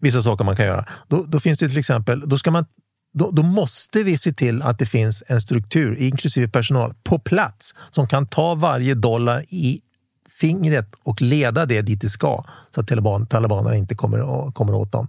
vissa 0.00 0.22
saker 0.22 0.44
man 0.44 0.56
kan 0.56 0.66
göra. 0.66 0.84
Då, 1.08 1.24
då 1.28 1.40
finns 1.40 1.58
det 1.58 1.68
till 1.68 1.78
exempel, 1.78 2.22
då, 2.26 2.38
ska 2.38 2.50
man, 2.50 2.66
då, 3.14 3.30
då 3.30 3.42
måste 3.42 4.02
vi 4.02 4.18
se 4.18 4.32
till 4.32 4.62
att 4.62 4.78
det 4.78 4.86
finns 4.86 5.22
en 5.26 5.40
struktur, 5.40 5.96
inklusive 5.98 6.48
personal, 6.48 6.94
på 7.04 7.18
plats 7.18 7.74
som 7.90 8.06
kan 8.06 8.26
ta 8.26 8.54
varje 8.54 8.94
dollar 8.94 9.44
i 9.48 9.80
fingret 10.40 10.94
och 11.02 11.22
leda 11.22 11.66
det 11.66 11.82
dit 11.82 12.00
det 12.00 12.08
ska 12.08 12.44
så 12.74 12.80
att 12.80 12.88
taliban, 12.88 13.26
talibanerna 13.26 13.76
inte 13.76 13.94
kommer, 13.94 14.52
kommer 14.52 14.74
åt 14.74 14.92
dem. 14.92 15.08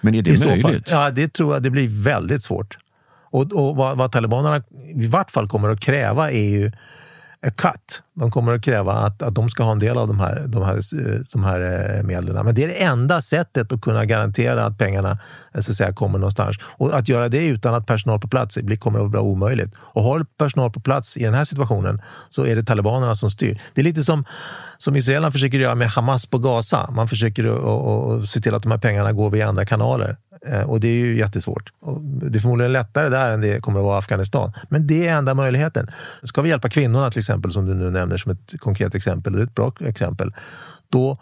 Men 0.00 0.14
är 0.14 0.18
I 0.18 0.22
det 0.22 0.36
fall, 0.36 0.62
möjligt? 0.62 0.90
ja, 0.90 1.10
det 1.10 1.32
tror 1.32 1.54
jag 1.54 1.62
det 1.62 1.70
blir 1.70 2.02
väldigt 2.02 2.42
svårt. 2.42 2.78
Och, 3.30 3.52
och 3.52 3.76
vad, 3.76 3.96
vad 3.96 4.12
talibanerna 4.12 4.62
i 4.94 5.06
vart 5.06 5.30
fall 5.30 5.48
kommer 5.48 5.68
att 5.70 5.80
kräva 5.80 6.30
är 6.30 6.50
ju 6.50 6.72
cut. 7.42 8.02
De 8.14 8.30
kommer 8.30 8.54
att 8.54 8.62
kräva 8.62 8.92
att, 8.92 9.22
att 9.22 9.34
de 9.34 9.50
ska 9.50 9.62
ha 9.62 9.72
en 9.72 9.78
del 9.78 9.98
av 9.98 10.08
de 10.08 10.20
här, 10.20 10.44
de 10.48 10.62
här, 10.62 10.80
de 11.32 11.44
här 11.44 11.60
eh, 11.60 12.02
medlen. 12.02 12.44
Men 12.44 12.54
det 12.54 12.64
är 12.64 12.68
det 12.68 12.82
enda 12.82 13.22
sättet 13.22 13.72
att 13.72 13.80
kunna 13.80 14.04
garantera 14.04 14.64
att 14.64 14.78
pengarna 14.78 15.18
eh, 15.54 15.60
så 15.60 15.70
att 15.70 15.76
säga, 15.76 15.92
kommer 15.92 16.18
någonstans. 16.18 16.56
Och 16.62 16.94
att 16.94 17.08
göra 17.08 17.28
det 17.28 17.46
utan 17.46 17.74
att 17.74 17.86
personal 17.86 18.20
på 18.20 18.28
plats 18.28 18.58
blir, 18.58 18.76
kommer 18.76 19.04
att 19.04 19.12
vara 19.12 19.22
omöjligt. 19.22 19.74
Och 19.78 20.02
har 20.02 20.18
du 20.18 20.24
personal 20.24 20.70
på 20.70 20.80
plats 20.80 21.16
i 21.16 21.24
den 21.24 21.34
här 21.34 21.44
situationen 21.44 22.00
så 22.28 22.46
är 22.46 22.56
det 22.56 22.62
talibanerna 22.62 23.16
som 23.16 23.30
styr. 23.30 23.60
Det 23.74 23.80
är 23.80 23.84
lite 23.84 24.04
som, 24.04 24.24
som 24.78 24.96
israelerna 24.96 25.30
försöker 25.30 25.58
göra 25.58 25.74
med 25.74 25.88
Hamas 25.88 26.26
på 26.26 26.38
Gaza. 26.38 26.90
Man 26.90 27.08
försöker 27.08 27.44
att, 27.44 27.64
att, 27.64 28.22
att 28.22 28.28
se 28.28 28.40
till 28.40 28.54
att 28.54 28.62
de 28.62 28.70
här 28.70 28.78
pengarna 28.78 29.12
går 29.12 29.30
via 29.30 29.48
andra 29.48 29.64
kanaler. 29.64 30.16
Eh, 30.46 30.62
och 30.62 30.80
det 30.80 30.88
är 30.88 30.94
ju 30.94 31.18
jättesvårt. 31.18 31.72
Det 32.22 32.38
är 32.38 32.40
förmodligen 32.40 32.72
lättare 32.72 33.08
där 33.08 33.30
än 33.30 33.40
det 33.40 33.60
kommer 33.60 33.80
att 33.80 33.84
vara 33.84 33.96
i 33.96 33.98
Afghanistan. 33.98 34.52
Men 34.68 34.86
det 34.86 35.08
är 35.08 35.14
enda 35.14 35.34
möjligheten. 35.34 35.90
Ska 36.22 36.42
vi 36.42 36.48
hjälpa 36.48 36.68
kvinnorna 36.68 37.10
till 37.10 37.18
exempel, 37.18 37.52
som 37.52 37.66
du 37.66 37.74
nu 37.74 37.90
nämner 37.90 38.16
som 38.16 38.32
ett 38.32 38.60
konkret 38.60 38.94
exempel, 38.94 39.32
det 39.32 39.38
är 39.38 39.44
ett 39.44 39.54
bra 39.54 39.72
exempel, 39.80 40.34
då, 40.88 41.18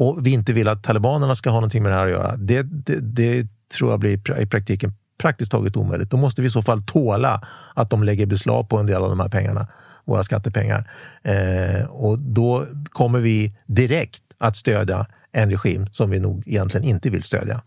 och 0.00 0.26
vi 0.26 0.30
inte 0.30 0.52
vill 0.52 0.68
att 0.68 0.82
talibanerna 0.82 1.34
ska 1.34 1.50
ha 1.50 1.56
någonting 1.56 1.82
med 1.82 1.92
det 1.92 1.96
här 1.96 2.06
att 2.06 2.12
göra, 2.12 2.36
det, 2.36 2.62
det, 2.62 3.00
det 3.00 3.46
tror 3.78 3.90
jag 3.90 4.00
blir 4.00 4.38
i 4.38 4.42
i 4.42 4.46
praktiken 4.46 4.94
praktiskt 5.20 5.50
taget 5.50 5.76
omöjligt. 5.76 6.10
Då 6.10 6.16
måste 6.16 6.42
vi 6.42 6.48
i 6.48 6.50
så 6.50 6.62
fall 6.62 6.82
tåla 6.82 7.42
att 7.74 7.90
de 7.90 8.02
lägger 8.02 8.26
beslag 8.26 8.68
på 8.68 8.78
en 8.78 8.86
del 8.86 9.02
av 9.02 9.08
de 9.08 9.20
här 9.20 9.28
pengarna, 9.28 9.66
våra 10.04 10.24
skattepengar. 10.24 10.90
Eh, 11.22 11.86
och 11.86 12.18
då 12.18 12.66
kommer 12.90 13.18
vi 13.18 13.56
direkt 13.66 14.22
att 14.38 14.56
stödja 14.56 15.06
en 15.32 15.50
regim 15.50 15.86
som 15.92 16.10
vi 16.10 16.20
nog 16.20 16.42
egentligen 16.46 16.84
inte 16.86 17.10
vill 17.10 17.22
stödja. 17.22 17.62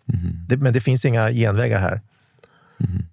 Det, 0.47 0.57
men 0.57 0.73
det 0.73 0.81
finns 0.81 1.05
inga 1.05 1.31
genvägar 1.31 1.79
här. 1.79 2.01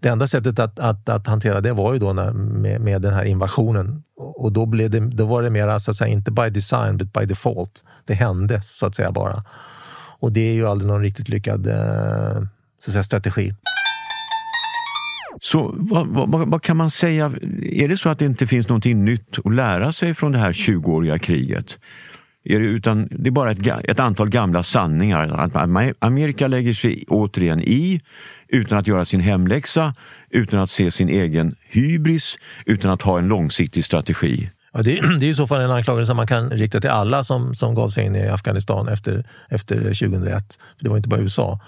Det 0.01 0.09
enda 0.09 0.29
sättet 0.29 0.59
att, 0.59 0.79
att, 0.79 1.09
att 1.09 1.27
hantera 1.27 1.61
det 1.61 1.73
var 1.73 1.93
ju 1.93 1.99
då 1.99 2.13
när, 2.13 2.33
med, 2.33 2.81
med 2.81 3.03
den 3.03 3.15
här 3.15 3.25
invasionen. 3.25 4.03
Och 4.17 4.45
och 4.45 4.53
då, 4.53 4.67
blev 4.67 4.91
det, 4.91 5.01
då 5.01 5.27
var 5.27 5.43
det 5.43 5.51
mer, 5.51 5.79
så 5.79 5.91
att 5.91 5.97
säga, 5.97 6.09
inte 6.09 6.31
by 6.31 6.51
design, 6.51 6.97
but 6.97 7.13
by 7.13 7.25
default. 7.27 7.85
Det 8.05 8.15
hände 8.15 8.63
så 8.63 8.87
att 8.87 8.95
säga 8.95 9.13
bara. 9.13 9.45
Och 10.21 10.33
det 10.33 10.41
är 10.41 10.53
ju 10.53 10.67
aldrig 10.69 10.89
någon 10.89 11.01
riktigt 11.01 11.29
lyckad 11.29 11.67
eh, 11.67 12.43
så 12.81 12.91
att 12.91 12.93
säga, 12.93 13.03
strategi. 13.05 13.55
Så 15.43 15.75
vad, 15.79 16.07
vad, 16.07 16.31
vad- 16.33 16.49
vad 16.51 16.63
kan 16.63 16.77
man 16.77 16.91
säga? 16.91 17.33
Är 17.63 17.89
det 17.89 17.97
så 17.97 18.09
att 18.09 18.19
det 18.19 18.25
inte 18.25 18.47
finns 18.47 18.69
någonting 18.69 19.05
nytt 19.05 19.39
att 19.45 19.55
lära 19.55 19.93
sig 19.93 20.15
från 20.15 20.33
det 20.33 20.39
här 20.39 20.53
20-åriga 20.53 21.19
kriget? 21.19 21.79
Är 22.51 22.61
det, 22.61 22.67
utan 22.67 23.09
det 23.11 23.29
är 23.29 23.31
bara 23.31 23.51
ett, 23.51 23.67
ett 23.85 24.01
antal 24.01 24.29
gamla 24.29 24.63
sanningar. 24.63 25.29
Att 25.29 25.57
Amerika 25.99 26.49
lägger 26.49 26.75
sig 26.75 27.05
återigen 27.09 27.61
i 27.61 28.01
utan 28.49 28.79
att 28.79 28.87
göra 28.87 29.05
sin 29.05 29.21
hemläxa, 29.21 29.95
utan 30.31 30.61
att 30.61 30.71
se 30.71 30.91
sin 30.91 31.09
egen 31.09 31.55
hybris, 31.69 32.37
utan 32.67 32.91
att 32.91 33.03
ha 33.03 33.19
en 33.19 33.29
långsiktig 33.29 33.85
strategi. 33.85 34.51
Ja, 34.73 34.83
det, 34.83 35.01
det 35.21 35.27
är 35.27 35.31
i 35.31 35.35
så 35.35 35.47
fall 35.47 35.61
en 35.61 35.71
anklagelse 35.71 36.15
man 36.15 36.27
kan 36.27 36.51
rikta 36.51 36.81
till 36.81 36.91
alla 36.91 37.25
som, 37.25 37.55
som 37.55 37.75
gav 37.75 37.91
sig 37.91 38.05
in 38.05 38.17
i 38.17 38.29
Afghanistan 38.29 38.89
efter, 38.89 39.27
efter 39.49 39.77
2001. 39.77 40.59
För 40.77 40.85
det 40.85 40.91
var 40.91 40.97
inte 40.97 41.09
bara 41.09 41.21
USA. 41.21 41.61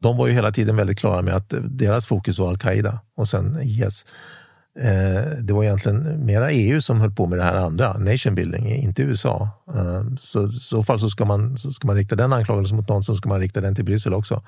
De 0.00 0.16
var 0.16 0.26
ju 0.26 0.32
hela 0.32 0.50
tiden 0.50 0.76
väldigt 0.76 0.98
klara 0.98 1.22
med 1.22 1.34
att 1.34 1.54
deras 1.60 2.06
fokus 2.06 2.38
var 2.38 2.48
al-Qaida 2.48 3.00
och 3.16 3.28
sen 3.28 3.58
IS. 3.62 4.04
Eh, 4.80 5.38
det 5.42 5.52
var 5.52 5.64
egentligen 5.64 6.26
mera 6.26 6.50
EU 6.50 6.80
som 6.80 7.00
höll 7.00 7.10
på 7.10 7.26
med 7.26 7.38
det 7.38 7.44
här 7.44 7.54
andra, 7.54 7.98
nation 7.98 8.34
building, 8.34 8.68
inte 8.68 9.02
USA. 9.02 9.48
Eh, 9.74 10.02
så 10.20 10.46
i 10.46 10.50
så 10.50 10.82
fall 10.82 10.98
så 10.98 11.08
ska, 11.08 11.24
man, 11.24 11.58
så 11.58 11.72
ska 11.72 11.86
man 11.86 11.96
rikta 11.96 12.16
den 12.16 12.32
anklagelsen 12.32 12.76
mot 12.76 12.88
någon 12.88 13.02
så 13.02 13.14
ska 13.14 13.28
man 13.28 13.40
rikta 13.40 13.60
den 13.60 13.74
till 13.74 13.84
Bryssel 13.84 14.14
också. 14.14 14.42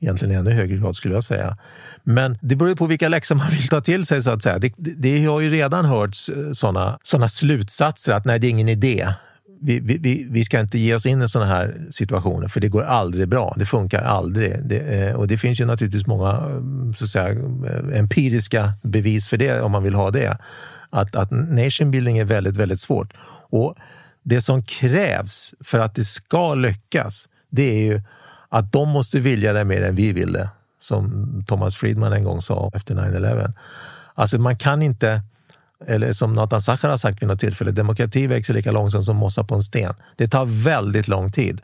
Egentligen 0.00 0.34
i 0.34 0.38
ännu 0.38 0.50
högre 0.50 0.76
grad 0.76 0.96
skulle 0.96 1.14
jag 1.14 1.24
säga. 1.24 1.56
Men 2.02 2.38
det 2.42 2.56
beror 2.56 2.68
ju 2.68 2.76
på 2.76 2.86
vilka 2.86 3.08
läxor 3.08 3.34
man 3.34 3.48
vill 3.50 3.68
ta 3.68 3.80
till 3.80 4.06
sig 4.06 4.22
så 4.22 4.30
att 4.30 4.42
säga. 4.42 4.58
Det, 4.58 4.72
det, 4.76 4.94
det 4.96 5.24
har 5.24 5.40
ju 5.40 5.50
redan 5.50 5.84
hörts 5.84 6.28
eh, 6.28 6.52
sådana 6.52 6.98
såna 7.02 7.28
slutsatser 7.28 8.12
att 8.12 8.24
nej, 8.24 8.38
det 8.38 8.46
är 8.46 8.50
ingen 8.50 8.68
idé. 8.68 9.08
Vi, 9.60 9.80
vi, 9.80 10.26
vi, 10.30 10.44
ska 10.44 10.60
inte 10.60 10.78
ge 10.78 10.94
oss 10.94 11.06
in 11.06 11.22
i 11.22 11.28
sådana 11.28 11.54
här 11.54 11.76
situationer 11.90 12.48
för 12.48 12.60
det 12.60 12.68
går 12.68 12.82
aldrig 12.82 13.28
bra. 13.28 13.54
Det 13.56 13.66
funkar 13.66 14.02
aldrig. 14.02 14.68
Det, 14.68 14.78
eh, 14.78 15.14
och 15.14 15.28
det 15.28 15.38
finns 15.38 15.60
ju 15.60 15.64
naturligtvis 15.64 16.06
många 16.06 16.30
eh, 16.30 16.92
så 16.96 17.04
att 17.04 17.10
säga, 17.10 17.28
eh, 17.30 17.98
empiriska 17.98 18.72
bevis 18.82 19.28
för 19.28 19.36
det 19.36 19.60
om 19.60 19.72
man 19.72 19.82
vill 19.82 19.94
ha 19.94 20.10
det. 20.10 20.38
Att, 20.90 21.16
att 21.16 21.30
nation 21.30 21.90
building 21.90 22.18
är 22.18 22.24
väldigt, 22.24 22.56
väldigt 22.56 22.80
svårt. 22.80 23.12
Och 23.50 23.74
det 24.22 24.42
som 24.42 24.62
krävs 24.62 25.54
för 25.60 25.78
att 25.78 25.94
det 25.94 26.04
ska 26.04 26.54
lyckas, 26.54 27.28
det 27.50 27.62
är 27.62 27.84
ju 27.84 28.02
att 28.48 28.72
de 28.72 28.88
måste 28.88 29.20
vilja 29.20 29.52
det 29.52 29.64
mer 29.64 29.82
än 29.82 29.94
vi 29.94 30.12
vill 30.12 30.32
det. 30.32 30.48
Som 30.80 31.44
Thomas 31.46 31.76
Friedman 31.76 32.12
en 32.12 32.24
gång 32.24 32.42
sa 32.42 32.70
efter 32.74 32.94
9-11. 32.94 33.52
Alltså 34.14 34.38
man 34.38 34.56
kan 34.56 34.82
inte, 34.82 35.22
eller 35.86 36.12
som 36.12 36.32
Nathan 36.32 36.62
Sacher 36.62 36.88
har 36.88 36.96
sagt 36.96 37.22
vid 37.22 37.28
något 37.28 37.40
tillfälle, 37.40 37.70
demokrati 37.70 38.26
växer 38.26 38.54
lika 38.54 38.72
långsamt 38.72 39.04
som 39.04 39.16
mossa 39.16 39.44
på 39.44 39.54
en 39.54 39.62
sten. 39.62 39.94
Det 40.16 40.28
tar 40.28 40.46
väldigt 40.46 41.08
lång 41.08 41.32
tid. 41.32 41.60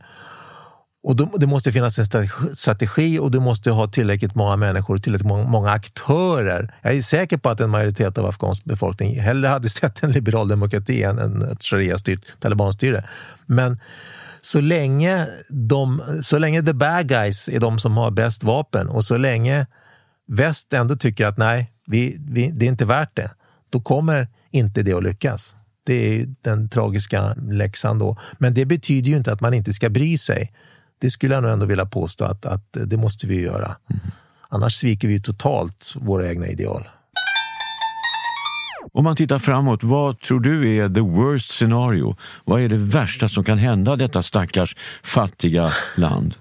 Och 1.02 1.16
då, 1.16 1.30
det 1.36 1.46
måste 1.46 1.72
finnas 1.72 1.98
en 1.98 2.04
strategi- 2.04 2.54
strategi 2.56 3.18
och 3.18 3.30
du 3.30 3.40
måste 3.40 3.70
ha 3.70 3.88
tillräckligt 3.88 4.34
många 4.34 4.56
människor, 4.56 4.98
tillräckligt 4.98 5.28
många, 5.28 5.44
många 5.44 5.70
aktörer. 5.70 6.74
Jag 6.82 6.94
är 6.94 7.02
säker 7.02 7.36
på 7.36 7.48
att 7.48 7.60
en 7.60 7.70
majoritet 7.70 8.18
av 8.18 8.26
afghansk 8.26 8.64
befolkning 8.64 9.20
hellre 9.20 9.48
hade 9.48 9.68
sett 9.70 10.02
en 10.02 10.12
liberal 10.12 10.48
demokrati 10.48 11.02
än 11.02 11.18
en 11.18 11.42
ett 11.42 11.62
sharia-styrt 11.62 12.40
talibanstyre. 12.40 13.04
Men 13.46 13.78
så 14.40 14.60
länge, 14.60 15.26
de, 15.50 16.02
så 16.22 16.38
länge 16.38 16.62
the 16.62 16.72
bad 16.72 17.08
guys 17.08 17.48
är 17.48 17.60
de 17.60 17.78
som 17.78 17.96
har 17.96 18.10
bäst 18.10 18.44
vapen 18.44 18.88
och 18.88 19.04
så 19.04 19.16
länge 19.16 19.66
väst 20.28 20.72
ändå 20.72 20.96
tycker 20.96 21.26
att 21.26 21.38
nej, 21.38 21.72
vi, 21.86 22.16
vi, 22.28 22.50
det 22.50 22.66
är 22.66 22.68
inte 22.68 22.84
värt 22.84 23.16
det, 23.16 23.30
då 23.70 23.80
kommer 23.80 24.28
inte 24.50 24.82
det 24.82 24.92
att 24.92 25.02
lyckas. 25.02 25.54
Det 25.86 26.20
är 26.20 26.34
den 26.42 26.68
tragiska 26.68 27.34
läxan 27.34 27.98
då. 27.98 28.16
Men 28.38 28.54
det 28.54 28.66
betyder 28.66 29.10
ju 29.10 29.16
inte 29.16 29.32
att 29.32 29.40
man 29.40 29.54
inte 29.54 29.72
ska 29.72 29.90
bry 29.90 30.18
sig. 30.18 30.52
Det 31.00 31.10
skulle 31.10 31.34
jag 31.34 31.42
nog 31.42 31.52
ändå 31.52 31.66
vilja 31.66 31.86
påstå 31.86 32.24
att, 32.24 32.46
att 32.46 32.76
det 32.84 32.96
måste 32.96 33.26
vi 33.26 33.42
göra. 33.42 33.76
Annars 34.48 34.74
sviker 34.74 35.08
vi 35.08 35.22
totalt 35.22 35.92
våra 35.94 36.28
egna 36.28 36.46
ideal. 36.46 36.88
Om 38.92 39.04
man 39.04 39.16
tittar 39.16 39.38
framåt, 39.38 39.82
vad 39.82 40.20
tror 40.20 40.40
du 40.40 40.76
är 40.76 40.88
the 40.88 41.00
worst 41.00 41.50
scenario? 41.50 42.16
Vad 42.44 42.60
är 42.60 42.68
det 42.68 42.76
värsta 42.76 43.28
som 43.28 43.44
kan 43.44 43.58
hända 43.58 43.96
detta 43.96 44.22
stackars 44.22 44.76
fattiga 45.02 45.72
land? 45.96 46.34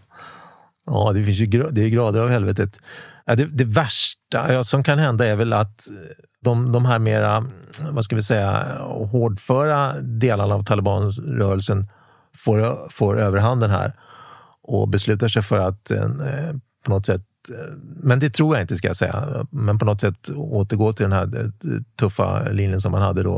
Ja, 0.86 1.12
det 1.16 1.24
finns 1.24 1.40
ju 1.40 1.46
det 1.72 1.84
är 1.84 1.90
grader 1.90 2.20
av 2.20 2.30
helvetet. 2.30 2.80
Ja, 3.26 3.36
det, 3.36 3.46
det 3.46 3.66
värsta 3.66 4.64
som 4.64 4.84
kan 4.84 5.00
hända 5.00 5.26
är 5.26 5.36
väl 5.36 5.54
att 5.54 5.88
de, 6.44 6.72
de 6.72 6.86
här 6.86 7.00
mera, 7.00 7.46
vad 7.92 8.04
ska 8.04 8.16
vi 8.16 8.24
säga, 8.24 8.78
hårdföra 9.12 9.94
delarna 10.02 10.56
av 10.56 10.64
talibanrörelsen 10.64 11.88
får, 12.36 12.90
får 12.92 13.20
överhanden 13.20 13.70
här 13.70 13.94
och 14.62 14.90
beslutar 14.90 15.28
sig 15.28 15.42
för 15.42 15.60
att 15.60 15.92
eh, 15.92 16.10
på 16.86 16.92
något 16.92 17.06
sätt 17.06 17.22
men 18.04 18.20
det 18.20 18.30
tror 18.30 18.56
jag 18.56 18.64
inte 18.64 18.76
ska 18.76 18.88
jag 18.88 18.96
säga. 18.96 19.46
Men 19.52 19.80
på 19.80 19.86
något 19.86 20.02
sätt 20.02 20.30
återgå 20.36 20.94
till 20.94 21.04
den 21.04 21.12
här 21.12 21.24
eh, 21.24 21.50
tuffa 22.00 22.44
linjen 22.50 22.82
som 22.82 22.92
man 22.92 23.02
hade 23.02 23.24
då 23.24 23.38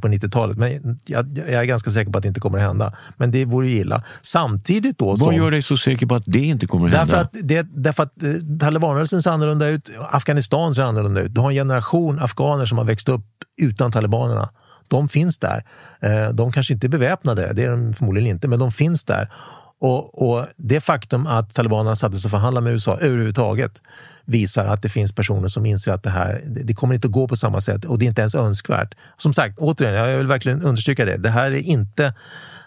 på 0.00 0.08
90-talet. 0.08 0.56
Men 0.56 0.98
jag, 1.06 1.38
jag, 1.38 1.48
är 1.48 1.64
ganska 1.64 1.90
säker 1.90 2.12
på 2.12 2.18
att 2.18 2.22
det 2.22 2.28
inte 2.28 2.40
kommer 2.40 2.58
att 2.58 2.64
hända. 2.64 2.92
Men 3.16 3.30
det 3.30 3.44
vore 3.44 3.68
ju 3.68 3.76
illa. 3.76 4.02
Samtidigt 4.22 4.98
då... 4.98 5.06
Vad 5.06 5.18
som, 5.18 5.34
gör 5.34 5.50
dig 5.50 5.62
så 5.62 5.76
säker 5.76 6.06
på 6.06 6.14
att 6.14 6.22
det 6.26 6.44
inte 6.44 6.66
kommer 6.66 6.88
att 6.88 6.94
hända? 6.94 7.16
Därför 7.16 7.24
att, 7.24 7.48
det, 7.48 7.62
därför 7.62 8.02
att 8.02 8.22
eh, 8.22 8.58
talibanrörelsen 8.60 9.22
ser 9.22 9.30
annorlunda 9.30 9.68
ut. 9.68 9.90
Afghanistan 10.10 10.74
ser 10.74 10.82
annorlunda 10.82 11.20
ut. 11.20 11.34
Du 11.34 11.40
har 11.40 11.50
en 11.50 11.56
generation 11.56 12.18
afghaner 12.18 12.66
som 12.66 12.78
har 12.78 12.84
växt 12.84 13.08
upp 13.08 13.24
utan 13.62 13.92
talibanerna. 13.92 14.48
De 14.88 15.08
finns 15.08 15.38
där. 15.38 15.64
Eh, 16.00 16.34
de 16.34 16.52
kanske 16.52 16.74
inte 16.74 16.86
är 16.86 16.88
beväpnade, 16.88 17.52
det 17.52 17.64
är 17.64 17.70
de 17.70 17.94
förmodligen 17.94 18.28
inte, 18.28 18.48
men 18.48 18.58
de 18.58 18.72
finns 18.72 19.04
där. 19.04 19.32
Och, 19.80 20.28
och, 20.28 20.46
Det 20.56 20.80
faktum 20.80 21.26
att 21.26 21.54
talibanerna 21.54 21.96
satte 21.96 22.16
sig 22.16 22.26
och 22.26 22.30
förhandlade 22.30 22.64
med 22.64 22.72
USA 22.72 22.98
överhuvudtaget 22.98 23.82
visar 24.24 24.64
att 24.64 24.82
det 24.82 24.88
finns 24.88 25.12
personer 25.12 25.48
som 25.48 25.66
inser 25.66 25.92
att 25.92 26.02
det 26.02 26.10
här 26.10 26.42
det 26.46 26.74
kommer 26.74 26.94
inte 26.94 27.06
att 27.06 27.12
gå 27.12 27.28
på 27.28 27.36
samma 27.36 27.60
sätt 27.60 27.84
och 27.84 27.98
det 27.98 28.04
är 28.04 28.08
inte 28.08 28.20
ens 28.20 28.34
önskvärt. 28.34 28.94
Som 29.16 29.34
sagt, 29.34 29.58
återigen, 29.58 29.94
jag 29.94 30.18
vill 30.18 30.26
verkligen 30.26 30.62
understryka 30.62 31.04
det. 31.04 31.16
Det 31.16 31.30
här 31.30 31.50
är 31.50 31.60
inte 31.60 32.14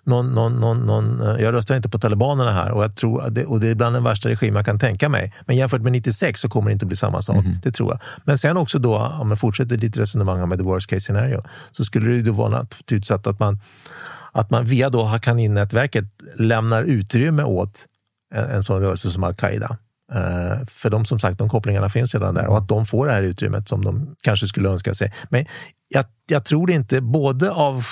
någon, 0.03 0.29
någon, 0.29 0.59
någon, 0.59 0.79
någon, 0.85 1.19
jag 1.39 1.53
röstar 1.53 1.75
inte 1.75 1.89
på 1.89 1.99
talibanerna 1.99 2.51
här 2.51 2.71
och, 2.71 2.83
jag 2.83 2.95
tror 2.95 3.29
det, 3.29 3.45
och 3.45 3.59
det 3.59 3.67
är 3.67 3.75
bland 3.75 3.95
den 3.95 4.03
värsta 4.03 4.29
regim 4.29 4.55
jag 4.55 4.65
kan 4.65 4.79
tänka 4.79 5.09
mig. 5.09 5.33
Men 5.45 5.55
jämfört 5.55 5.81
med 5.81 5.91
96 5.91 6.41
så 6.41 6.49
kommer 6.49 6.69
det 6.69 6.73
inte 6.73 6.85
bli 6.85 6.95
samma 6.95 7.21
sak. 7.21 7.35
Mm. 7.35 7.57
Det 7.63 7.71
tror 7.71 7.91
jag. 7.91 7.99
Men 8.23 8.37
sen 8.37 8.57
också 8.57 8.79
då, 8.79 8.97
om 8.97 9.27
man 9.27 9.37
fortsätter 9.37 9.77
ditt 9.77 9.97
resonemang 9.97 10.49
med 10.49 10.57
the 10.57 10.63
worst 10.63 10.89
case 10.89 11.01
scenario, 11.01 11.43
så 11.71 11.85
skulle 11.85 12.09
det 12.09 12.15
ju 12.15 12.31
vara 12.31 12.49
naturligtvis 12.49 13.11
att 13.11 13.39
man 13.39 13.59
att 14.31 14.49
man 14.49 14.65
via 14.65 14.89
då 14.89 15.03
Haqqani-nätverket 15.03 16.05
lämnar 16.35 16.83
utrymme 16.83 17.43
åt 17.43 17.85
en, 18.33 18.45
en 18.45 18.63
sån 18.63 18.81
rörelse 18.81 19.11
som 19.11 19.23
al-Qaida. 19.23 19.77
Uh, 20.15 20.65
för 20.67 20.89
de 20.89 21.05
som 21.05 21.19
sagt, 21.19 21.37
de 21.37 21.49
kopplingarna 21.49 21.89
finns 21.89 22.13
redan 22.13 22.35
där 22.35 22.47
och 22.47 22.57
att 22.57 22.67
de 22.67 22.85
får 22.85 23.05
det 23.05 23.11
här 23.11 23.23
utrymmet 23.23 23.67
som 23.67 23.85
de 23.85 24.15
kanske 24.21 24.47
skulle 24.47 24.69
önska 24.69 24.93
sig. 24.93 25.13
Men 25.29 25.45
jag, 25.87 26.05
jag 26.27 26.45
tror 26.45 26.71
inte, 26.71 27.01
både 27.01 27.51
av 27.51 27.85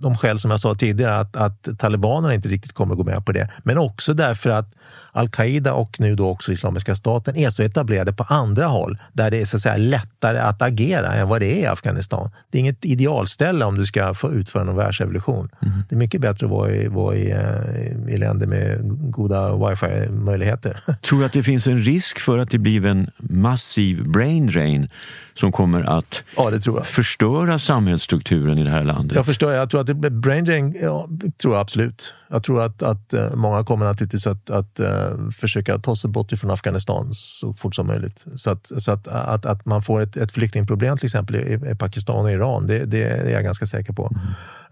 de 0.00 0.16
skäl 0.16 0.38
som 0.38 0.50
jag 0.50 0.60
sa 0.60 0.74
tidigare, 0.74 1.18
att, 1.18 1.36
att 1.36 1.68
talibanerna 1.78 2.34
inte 2.34 2.48
riktigt 2.48 2.72
kommer 2.72 2.94
gå 2.94 3.04
med 3.04 3.26
på 3.26 3.32
det. 3.32 3.50
Men 3.62 3.78
också 3.78 4.14
därför 4.14 4.50
att 4.50 4.74
al-Qaida 5.12 5.72
och 5.72 6.00
nu 6.00 6.14
då 6.14 6.28
också 6.28 6.52
Islamiska 6.52 6.96
staten 6.96 7.36
är 7.36 7.50
så 7.50 7.62
etablerade 7.62 8.12
på 8.12 8.24
andra 8.24 8.66
håll 8.66 8.98
där 9.12 9.30
det 9.30 9.40
är 9.40 9.44
så 9.44 9.56
att 9.56 9.62
säga 9.62 9.76
lättare 9.76 10.38
att 10.38 10.62
agera 10.62 11.12
än 11.12 11.28
vad 11.28 11.40
det 11.40 11.46
är 11.46 11.62
i 11.62 11.66
Afghanistan. 11.66 12.30
Det 12.50 12.58
är 12.58 12.60
inget 12.60 12.84
idealställe 12.84 13.64
om 13.64 13.78
du 13.78 13.86
ska 13.86 14.14
få 14.14 14.32
utföra 14.32 14.64
någon 14.64 14.76
världsrevolution. 14.76 15.48
Mm. 15.62 15.74
Det 15.88 15.94
är 15.94 15.98
mycket 15.98 16.20
bättre 16.20 16.46
att 16.46 16.52
vara 16.52 16.70
i, 16.70 16.88
vara 16.88 17.16
i, 17.16 17.30
eh, 17.30 18.14
i 18.14 18.16
länder 18.16 18.46
med 18.46 18.78
goda 19.12 19.56
wifi-möjligheter. 19.56 20.80
Tror 21.08 21.18
du 21.18 21.24
att 21.24 21.32
det 21.32 21.42
finns 21.42 21.66
en 21.66 21.78
risk 21.78 22.18
för 22.18 22.38
att 22.38 22.50
det 22.50 22.58
blir 22.58 22.86
en 22.86 23.10
massiv 23.18 24.08
brain 24.08 24.46
drain 24.46 24.88
som 25.34 25.52
kommer 25.52 25.82
att 25.82 26.22
ja, 26.36 26.84
förstöra 26.84 27.58
samhällsstrukturen 27.58 28.58
i 28.58 28.64
det 28.64 28.70
här 28.70 28.84
landet? 28.84 29.16
Jag 29.16 29.26
förstår. 29.26 29.52
Jag 29.52 29.70
tror 29.70 29.80
att 29.80 29.85
det 29.86 29.94
blir 29.94 30.10
brain 30.10 30.44
drain, 30.44 30.76
ja, 30.82 31.08
tror 31.42 31.54
jag 31.54 31.60
absolut. 31.60 32.12
Jag 32.28 32.42
tror 32.42 32.62
att, 32.62 32.82
att 32.82 33.12
eh, 33.12 33.34
många 33.34 33.64
kommer 33.64 33.86
naturligtvis 33.86 34.26
att, 34.26 34.50
att 34.50 34.80
uh, 34.80 35.30
försöka 35.30 35.78
ta 35.78 35.96
sig 35.96 36.10
bort 36.10 36.32
ifrån 36.32 36.50
Afghanistan 36.50 37.14
så 37.14 37.52
fort 37.52 37.74
som 37.74 37.86
möjligt. 37.86 38.24
Så 38.36 38.50
att, 38.50 38.72
så 38.76 38.92
att, 38.92 39.08
att, 39.08 39.46
att 39.46 39.66
man 39.66 39.82
får 39.82 40.00
ett, 40.00 40.16
ett 40.16 40.32
flyktingproblem 40.32 40.96
till 40.96 41.06
exempel 41.06 41.36
i, 41.36 41.74
Pakistan 41.78 42.24
och 42.24 42.30
Iran, 42.30 42.66
det, 42.66 42.84
det, 42.84 43.02
är 43.02 43.30
jag 43.30 43.44
ganska 43.44 43.66
säker 43.66 43.92
på. 43.92 44.14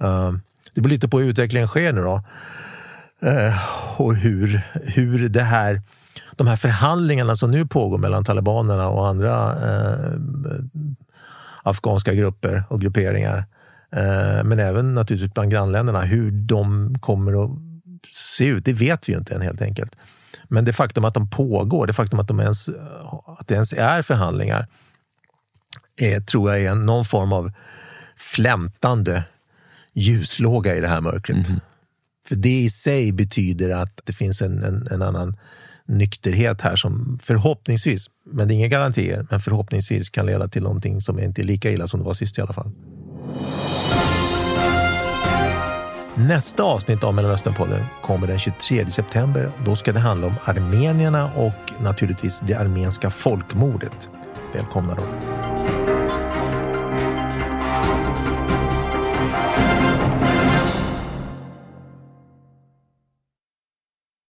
Mm. 0.00 0.12
Uh, 0.12 0.38
det 0.74 0.80
beror 0.80 0.90
lite 0.90 1.08
på 1.08 1.20
hur 1.20 1.28
utvecklingen 1.28 1.68
sker 1.68 1.92
nu 1.92 2.02
då. 2.02 2.22
Och 3.96 4.14
hur, 4.14 4.62
hur 4.72 5.28
det 5.28 5.42
här 5.42 5.82
de 6.36 6.46
här 6.46 6.56
förhandlingarna 6.56 7.36
som 7.36 7.50
nu 7.50 7.66
pågår 7.66 7.98
mellan 7.98 8.24
talibanerna 8.24 8.88
och 8.88 9.08
andra 9.08 9.52
eh, 9.52 10.12
afghanska 11.62 12.14
grupper 12.14 12.64
och 12.68 12.80
grupperingar, 12.80 13.38
eh, 13.38 13.44
men 14.44 14.58
även 14.58 14.94
naturligtvis 14.94 15.34
bland 15.34 15.50
grannländerna, 15.50 16.00
hur 16.00 16.30
de 16.30 16.94
kommer 17.00 17.44
att 17.44 17.50
se 18.10 18.46
ut, 18.46 18.64
det 18.64 18.72
vet 18.72 19.08
vi 19.08 19.12
ju 19.12 19.18
inte 19.18 19.34
än 19.34 19.42
helt 19.42 19.62
enkelt. 19.62 19.96
Men 20.48 20.64
det 20.64 20.72
faktum 20.72 21.04
att 21.04 21.14
de 21.14 21.30
pågår, 21.30 21.86
det 21.86 21.92
faktum 21.92 22.20
att, 22.20 22.28
de 22.28 22.40
ens, 22.40 22.68
att 23.38 23.48
det 23.48 23.54
ens 23.54 23.72
är 23.72 24.02
förhandlingar, 24.02 24.66
är, 25.96 26.20
tror 26.20 26.50
jag 26.50 26.62
är 26.62 26.74
någon 26.74 27.04
form 27.04 27.32
av 27.32 27.52
flämtande 28.16 29.24
ljuslåga 29.92 30.76
i 30.76 30.80
det 30.80 30.88
här 30.88 31.00
mörkret. 31.00 31.48
Mm. 31.48 31.60
För 32.28 32.36
det 32.36 32.60
i 32.60 32.70
sig 32.70 33.12
betyder 33.12 33.70
att 33.70 34.00
det 34.04 34.12
finns 34.12 34.42
en, 34.42 34.62
en, 34.62 34.88
en 34.90 35.02
annan 35.02 35.36
nykterhet 35.86 36.60
här 36.60 36.76
som 36.76 37.18
förhoppningsvis, 37.22 38.10
men 38.32 38.48
det 38.48 38.54
är 38.54 38.56
inga 38.56 38.68
garantier, 38.68 39.26
men 39.30 39.40
förhoppningsvis 39.40 40.10
kan 40.10 40.26
leda 40.26 40.48
till 40.48 40.62
någonting 40.62 41.00
som 41.00 41.18
inte 41.18 41.42
är 41.42 41.44
lika 41.44 41.70
illa 41.70 41.88
som 41.88 42.00
det 42.00 42.06
var 42.06 42.14
sist 42.14 42.38
i 42.38 42.40
alla 42.40 42.52
fall. 42.52 42.70
Nästa 46.28 46.62
avsnitt 46.62 47.04
av 47.04 47.14
Mellanösternpodden 47.14 47.84
kommer 48.02 48.26
den 48.26 48.38
23 48.38 48.90
september. 48.90 49.50
Då 49.64 49.76
ska 49.76 49.92
det 49.92 50.00
handla 50.00 50.26
om 50.26 50.34
armenierna 50.44 51.32
och 51.36 51.82
naturligtvis 51.82 52.40
det 52.40 52.54
armenska 52.54 53.10
folkmordet. 53.10 54.08
Välkomna 54.54 54.94
då! 54.94 55.33